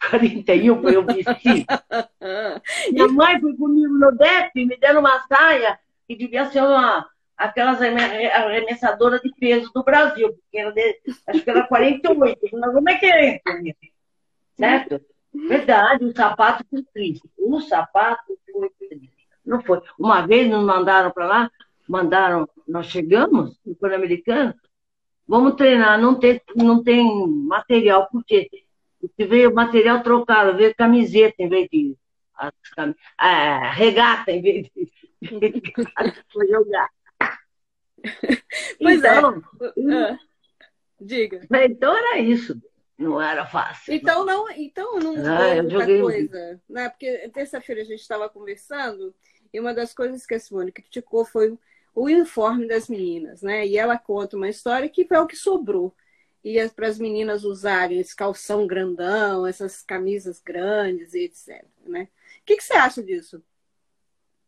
[0.09, 1.65] 41 para eu vestir.
[2.91, 7.07] Minha mãe foi comigo no DEP, me deram uma saia que devia ser uma,
[7.37, 12.39] aquelas arremessadoras de peso do Brasil, porque era de, acho que era 48.
[12.53, 13.75] Mas como é que é isso?
[14.57, 15.01] Certo?
[15.33, 17.29] Verdade, o sapato foi triste.
[17.37, 19.11] O sapato foi triste.
[19.45, 19.81] Não foi.
[19.97, 21.51] Uma vez nos mandaram para lá,
[21.87, 24.53] mandaram, nós chegamos no Pan-Americano,
[25.31, 28.49] vamos treinar, não tem, não tem material, por quê?
[28.99, 31.95] Porque veio material trocado, veio camiseta em vez de.
[33.17, 34.91] A, regata em vez de.
[36.33, 36.89] Foi jogar.
[38.77, 39.17] Pois é.
[39.17, 39.41] então,
[39.89, 40.19] é.
[40.99, 41.47] Diga.
[41.63, 42.61] Então era isso.
[42.97, 43.93] Não era fácil.
[43.93, 46.61] Então não, então não ah, muita coisa.
[46.69, 46.89] Né?
[46.89, 49.15] Porque terça-feira a gente estava conversando
[49.53, 51.57] e uma das coisas que a Simone criticou foi
[51.93, 53.65] o uniforme das meninas, né?
[53.67, 55.95] E ela conta uma história que foi o que sobrou.
[56.43, 61.63] E é para as meninas usarem esse calção grandão, essas camisas grandes e etc.
[61.85, 62.07] Né?
[62.41, 63.43] O que, que você acha disso?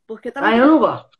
[0.07, 0.47] Porque tava...
[0.47, 1.17] Ah, eu não gosto.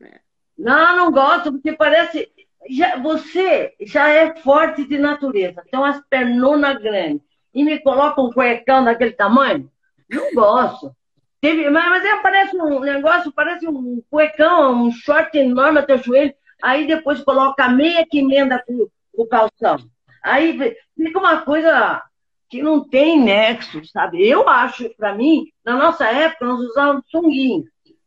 [0.00, 0.20] É.
[0.56, 2.30] Não, não gosto, porque parece.
[2.70, 7.26] Já, você já é forte de natureza, tem umas pernonas grandes.
[7.52, 9.70] E me coloca um cuecão daquele tamanho?
[10.08, 10.94] Não gosto.
[11.42, 15.98] Teve, mas, mas é, parece um negócio, parece um cuecão, um short enorme até o
[15.98, 16.32] joelho.
[16.62, 19.76] Aí depois coloca a meia que emenda com, o calção.
[20.22, 20.56] Aí
[20.96, 22.00] fica uma coisa
[22.48, 24.24] que não tem nexo, sabe?
[24.24, 27.64] Eu acho, para mim, na nossa época, nós usávamos sunguinho,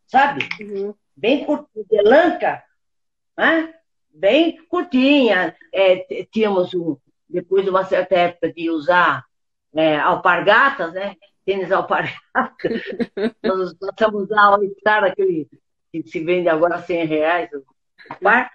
[0.08, 0.48] sabe?
[0.62, 0.94] Uhum.
[1.14, 2.64] Bem curtinho, de lanca,
[3.38, 3.74] né?
[4.14, 5.54] bem curtinha.
[5.74, 6.96] É, tínhamos, um,
[7.28, 9.26] depois de uma certa época de usar
[9.76, 11.18] é, alpargatas, né?
[11.46, 12.70] Tênis alpargata.
[13.44, 14.60] Nós passamos a all
[15.04, 15.48] aquele
[15.92, 17.50] que se vende agora 100 reais.
[18.22, 18.50] Mas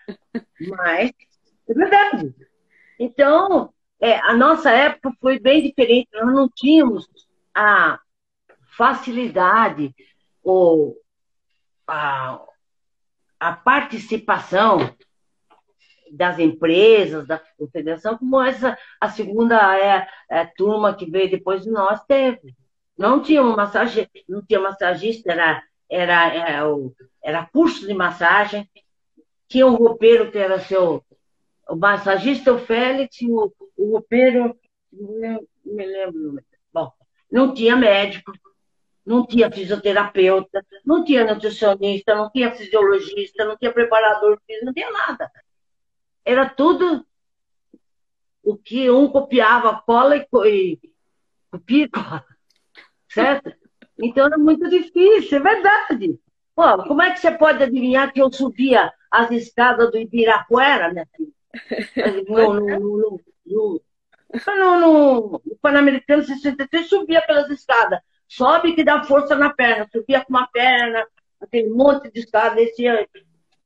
[1.69, 2.35] é verdade.
[2.99, 6.09] Então, é, a nossa época foi bem diferente.
[6.13, 7.09] Nós não tínhamos
[7.55, 7.99] a
[8.77, 9.95] facilidade
[10.43, 10.97] ou
[11.87, 12.43] a,
[13.39, 14.95] a participação
[16.13, 21.71] das empresas, da confederação, como essa a segunda é, é, turma que veio depois de
[21.71, 22.55] nós teve.
[23.01, 26.65] Não tinha um massagista, não tinha massagista, era, era, era,
[27.25, 28.69] era curso de massagem.
[29.49, 31.03] Tinha um roupeiro que era seu.
[31.67, 34.55] O massagista, o Félix, o, o roupeiro,
[34.93, 36.45] não me lembro.
[36.71, 36.93] Bom,
[37.33, 38.33] não tinha médico,
[39.07, 44.91] não tinha fisioterapeuta, não tinha nutricionista, não tinha fisiologista, não tinha preparador físico, não tinha
[44.91, 45.33] nada.
[46.23, 47.03] Era tudo
[48.43, 50.79] o que um copiava cola e, e
[51.51, 52.27] copia e cola
[53.11, 53.53] certo?
[53.99, 56.19] Então era muito difícil, é verdade.
[56.55, 61.07] Pô, como é que você pode adivinhar que eu subia as escadas do Ibirapuera, minha
[61.17, 61.31] filha?
[62.29, 63.81] No, no, no, no,
[64.79, 68.01] no, no Pan-Americano 63, subia pelas escadas.
[68.29, 69.89] Sobe que dá força na perna.
[69.91, 71.05] Subia com uma perna,
[71.41, 73.09] aquele monte de escada, descia.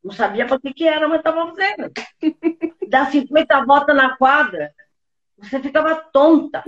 [0.03, 1.93] Não sabia para que, que era, mas estava fazendo.
[2.89, 4.73] Dá 50 voltas na quadra,
[5.37, 6.63] você ficava tonta.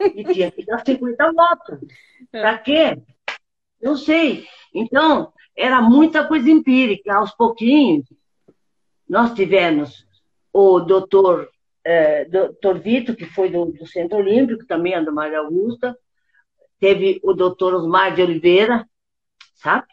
[0.00, 1.78] E tinha que dar 50 votos.
[2.32, 2.40] É.
[2.40, 3.02] Para quê?
[3.80, 4.46] Eu sei.
[4.74, 7.14] Então, era muita coisa empírica.
[7.14, 8.06] Aos pouquinhos,
[9.08, 10.06] nós tivemos
[10.52, 11.48] o doutor,
[11.84, 15.96] é, doutor Vitor, que foi do, do Centro Olímpico, também é do Maria Augusta.
[16.80, 18.88] Teve o doutor Osmar de Oliveira,
[19.54, 19.86] sabe?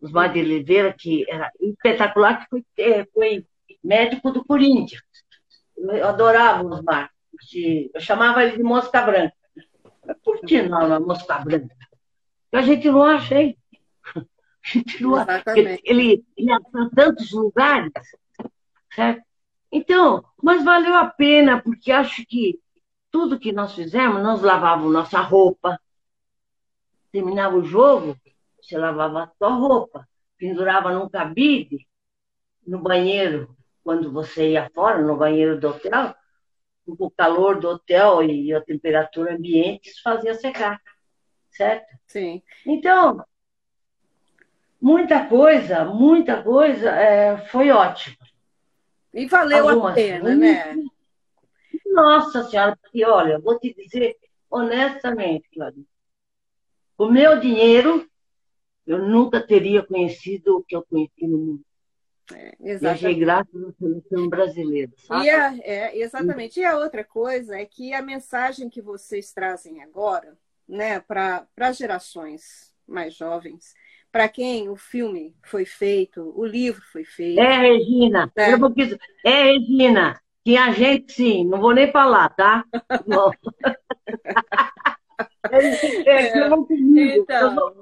[0.00, 3.46] Osmar de Oliveira, que era espetacular, que foi, é, foi
[3.82, 5.02] médico do Corinthians.
[5.76, 7.10] Eu adorava o Osmar.
[7.94, 9.37] Eu chamava ele de mosca branca.
[10.14, 11.74] Por que não uma mosca branca?
[12.52, 13.58] A gente não acha, hein?
[14.14, 14.22] A
[14.64, 15.42] gente não acha.
[15.54, 17.92] Ele, ele ia para tantos lugares,
[18.94, 19.22] certo?
[19.70, 22.58] Então, mas valeu a pena, porque acho que
[23.10, 25.78] tudo que nós fizemos, nós lavávamos nossa roupa.
[27.12, 28.16] Terminava o jogo,
[28.60, 31.86] você lavava a sua roupa, pendurava num cabide,
[32.66, 36.14] no banheiro, quando você ia fora, no banheiro do hotel,
[36.98, 40.80] o calor do hotel e a temperatura ambiente, isso fazia secar,
[41.50, 41.86] certo?
[42.06, 42.42] Sim.
[42.66, 43.24] Então,
[44.80, 48.16] muita coisa, muita coisa é, foi ótimo.
[49.12, 50.74] E valeu Algumas a pena, né?
[51.86, 54.16] Nossa Senhora, porque olha, vou te dizer
[54.50, 55.86] honestamente, Clarice,
[56.96, 58.08] o meu dinheiro
[58.86, 61.64] eu nunca teria conhecido o que eu conheci no mundo.
[62.34, 64.92] É, Viajei graças à seleção brasileira.
[64.98, 65.24] Sabe?
[65.24, 66.60] E a, é, exatamente.
[66.60, 70.36] E a outra coisa é que a mensagem que vocês trazem agora,
[70.68, 73.74] né, para as gerações mais jovens,
[74.10, 77.40] para quem o filme foi feito, o livro foi feito.
[77.40, 78.30] É, Regina.
[78.36, 78.50] É,
[79.24, 80.20] é Regina.
[80.44, 82.64] Que a gente, sim, não vou nem falar, tá?
[83.06, 83.30] Não.
[85.50, 85.58] é,
[86.06, 86.48] é, é,
[87.18, 87.74] então,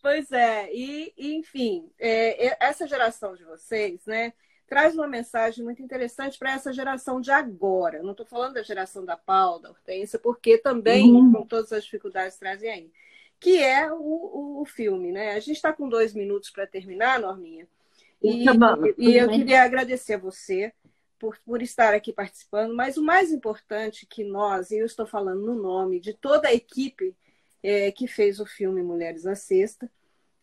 [0.00, 4.32] Pois é, e, enfim, é, essa geração de vocês, né,
[4.68, 8.02] traz uma mensagem muito interessante para essa geração de agora.
[8.02, 11.32] Não estou falando da geração da Paula, da Hortência, porque também, uhum.
[11.32, 12.92] com todas as dificuldades, trazem aí.
[13.40, 15.32] Que é o, o, o filme, né?
[15.32, 17.66] A gente está com dois minutos para terminar, Norminha.
[18.22, 18.44] E,
[18.98, 20.72] e eu queria agradecer a você
[21.18, 25.40] por, por estar aqui participando, mas o mais importante que nós, e eu estou falando
[25.40, 27.14] no nome de toda a equipe
[27.62, 29.90] é, que fez o filme Mulheres à Sexta,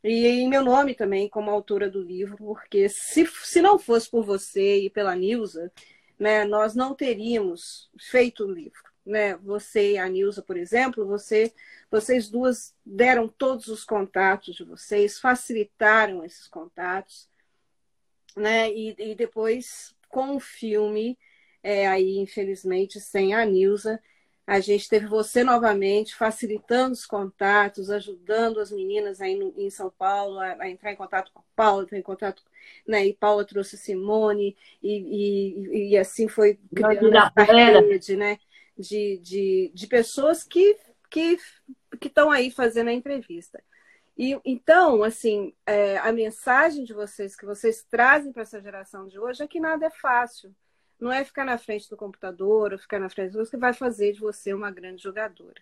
[0.08, 4.24] e em meu nome também, como autora do livro, porque se, se não fosse por
[4.24, 5.72] você e pela Nilza,
[6.20, 8.84] né, nós não teríamos feito o livro.
[9.04, 9.36] Né?
[9.38, 11.52] Você e a Nilza, por exemplo, você,
[11.90, 17.28] vocês duas deram todos os contatos de vocês, facilitaram esses contatos,
[18.36, 18.72] né?
[18.72, 21.18] E, e depois, com o filme,
[21.64, 24.00] é, aí, infelizmente, sem a Nilza,
[24.48, 29.90] a gente teve você novamente facilitando os contatos, ajudando as meninas aí no, em São
[29.90, 32.44] Paulo a, a, entrar em contato com a Paula, entrar em contato,
[32.88, 33.06] né?
[33.06, 38.38] E Paula trouxe Simone e, e, e assim foi criando a rede, né?
[38.78, 40.78] De, de, de pessoas que
[41.10, 41.38] que
[42.00, 43.64] que estão aí fazendo a entrevista.
[44.18, 49.20] E então, assim, é, a mensagem de vocês que vocês trazem para essa geração de
[49.20, 50.54] hoje é que nada é fácil
[51.00, 54.14] não é ficar na frente do computador ou ficar na frente do que vai fazer
[54.14, 55.62] de você uma grande jogadora.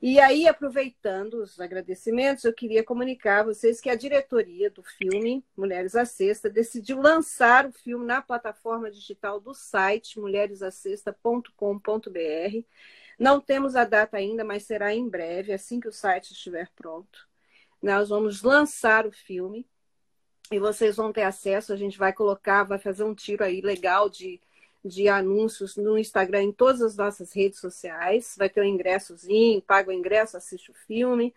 [0.00, 5.42] E aí, aproveitando os agradecimentos, eu queria comunicar a vocês que a diretoria do filme
[5.56, 12.64] Mulheres à Sexta decidiu lançar o filme na plataforma digital do site mulheresacesta.com.br.
[13.18, 17.26] Não temos a data ainda, mas será em breve, assim que o site estiver pronto.
[17.82, 19.66] Nós vamos lançar o filme
[20.50, 21.72] e vocês vão ter acesso.
[21.72, 24.40] A gente vai colocar, vai fazer um tiro aí legal de,
[24.84, 28.34] de anúncios no Instagram, em todas as nossas redes sociais.
[28.38, 31.34] Vai ter um ingressozinho, paga o ingresso, assiste o filme,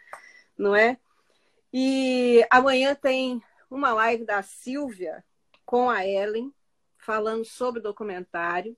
[0.58, 0.98] não é?
[1.74, 5.24] E amanhã tem uma live da Silvia
[5.66, 6.54] com a Ellen,
[6.98, 8.76] falando sobre o documentário.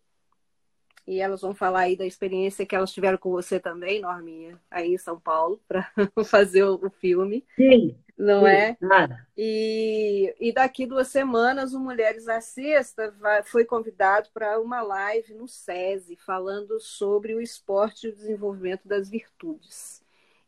[1.07, 4.93] E elas vão falar aí da experiência que elas tiveram com você também, Norminha, aí
[4.93, 5.85] em São Paulo, para
[6.23, 7.43] fazer o filme.
[7.55, 8.77] Sim não é?
[8.79, 9.27] Nada.
[9.35, 15.33] E, e daqui duas semanas o Mulheres à Sexta vai, foi convidado para uma live
[15.33, 20.00] no SESI, falando sobre o esporte e o desenvolvimento das virtudes.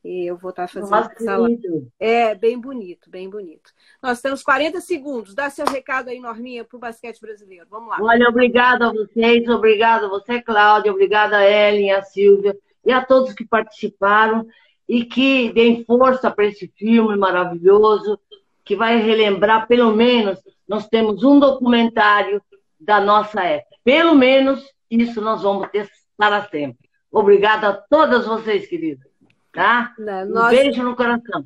[0.04, 1.88] E eu vou estar fazendo Nossa, essa live.
[1.98, 3.72] É, bem bonito, bem bonito.
[4.02, 5.34] Nós temos 40 segundos.
[5.34, 7.66] Dá seu recado aí, Norminha, para o basquete brasileiro.
[7.70, 7.98] Vamos lá.
[8.02, 13.04] Olha, obrigada a vocês, obrigada a você, Cláudia, obrigada a Ellen, a Silvia e a
[13.04, 14.46] todos que participaram
[14.88, 18.20] e que deem força para esse filme maravilhoso,
[18.66, 22.42] que vai relembrar, pelo menos, nós temos um documentário
[22.80, 23.78] da nossa época.
[23.84, 26.90] Pelo menos isso nós vamos ter para sempre.
[27.12, 29.13] Obrigada a todas vocês, queridas.
[29.54, 29.94] Tá?
[29.98, 31.46] Não, um beijo no coração.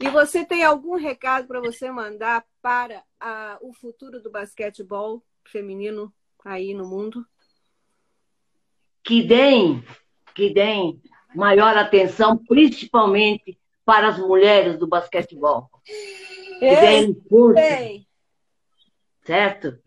[0.00, 6.12] E você tem algum recado para você mandar para a, o futuro do basquetebol feminino
[6.44, 7.24] aí no mundo?
[9.04, 9.84] Que deem,
[10.34, 11.00] que deem
[11.34, 15.68] maior atenção, principalmente para as mulheres do basquetebol.
[16.58, 17.60] Que deem força,
[19.22, 19.78] certo?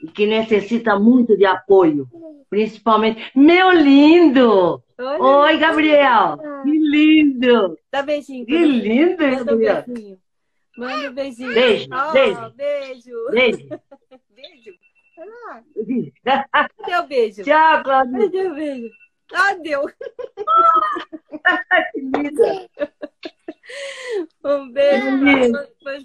[0.00, 2.08] E que necessita muito de apoio,
[2.48, 3.30] principalmente.
[3.34, 4.82] Meu lindo!
[4.98, 6.38] Olha, Oi, Gabriel!
[6.62, 7.78] Que lindo!
[7.90, 8.46] Dá beijinho.
[8.46, 9.84] Que lindo, Gabriel!
[9.88, 10.18] Um
[10.76, 11.54] Manda um beijinho.
[11.54, 12.50] Beijo, oh, beijo.
[12.54, 13.30] Beijo.
[13.30, 13.68] Beijo.
[14.34, 14.74] beijo.
[16.26, 16.68] Ah.
[16.78, 17.42] Cadê o beijo?
[17.44, 18.20] Tchau, Claudinha.
[18.22, 18.90] Cadê o beijo?
[19.32, 19.86] Ah, deu.
[21.92, 22.70] que linda.
[24.44, 25.06] Um beijo.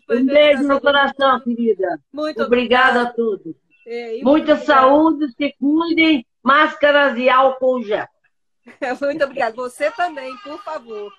[0.10, 2.00] Um beijo no coração, querida.
[2.14, 3.56] Muito obrigada a todos.
[3.86, 8.08] É, Muita saúde, se cuidem, máscaras e álcool gel.
[9.01, 9.55] Muito obrigada.
[9.55, 11.11] Você também, por favor.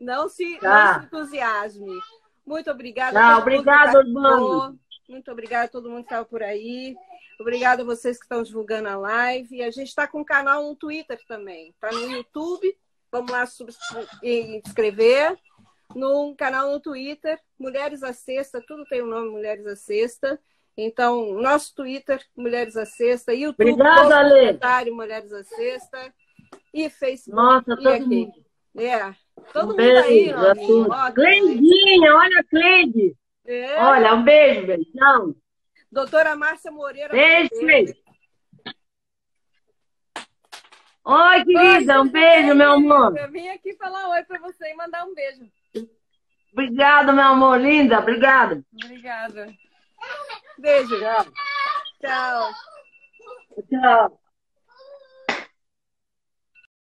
[0.00, 0.68] Não se, tá.
[0.68, 2.00] não se entusiasme.
[2.44, 3.18] Muito obrigada.
[3.18, 4.78] Tá, obrigado, irmão.
[5.08, 6.96] Muito obrigada a todo mundo que estava por aí.
[7.40, 9.56] Obrigada a vocês que estão divulgando a live.
[9.56, 11.70] E a gente está com um canal no Twitter também.
[11.70, 12.76] Está no YouTube.
[13.10, 13.44] Vamos lá
[14.22, 15.38] inscrever.
[15.94, 20.40] Num canal no Twitter, Mulheres à Sexta, tudo tem o um nome Mulheres à Sexta.
[20.74, 24.90] Então, nosso Twitter, Mulheres à Sexta, YouTube, Obrigada, Ale.
[24.90, 26.14] Mulheres à Sexta
[26.72, 27.36] e Facebook.
[27.36, 28.04] Nossa, todo aqui.
[28.04, 28.42] mundo.
[28.74, 29.14] É,
[29.52, 31.12] todo um mundo aí, ó.
[31.12, 33.16] Cleidinha, olha a Cleide.
[33.44, 33.76] É.
[33.82, 35.36] Olha, um beijo, beijão.
[35.90, 37.10] Doutora Márcia Moreira.
[37.10, 37.94] Beijo, beijo.
[41.04, 43.18] Oi, querida, oi, um beijo, meu amor.
[43.18, 45.46] Eu vim aqui falar oi para você e mandar um beijo.
[46.52, 48.62] Obrigada, meu amor, linda, obrigada.
[48.72, 49.52] Obrigada.
[50.58, 50.98] Beijo.
[50.98, 51.26] Tchau.
[52.00, 52.50] Tchau.
[53.68, 54.21] Tchau.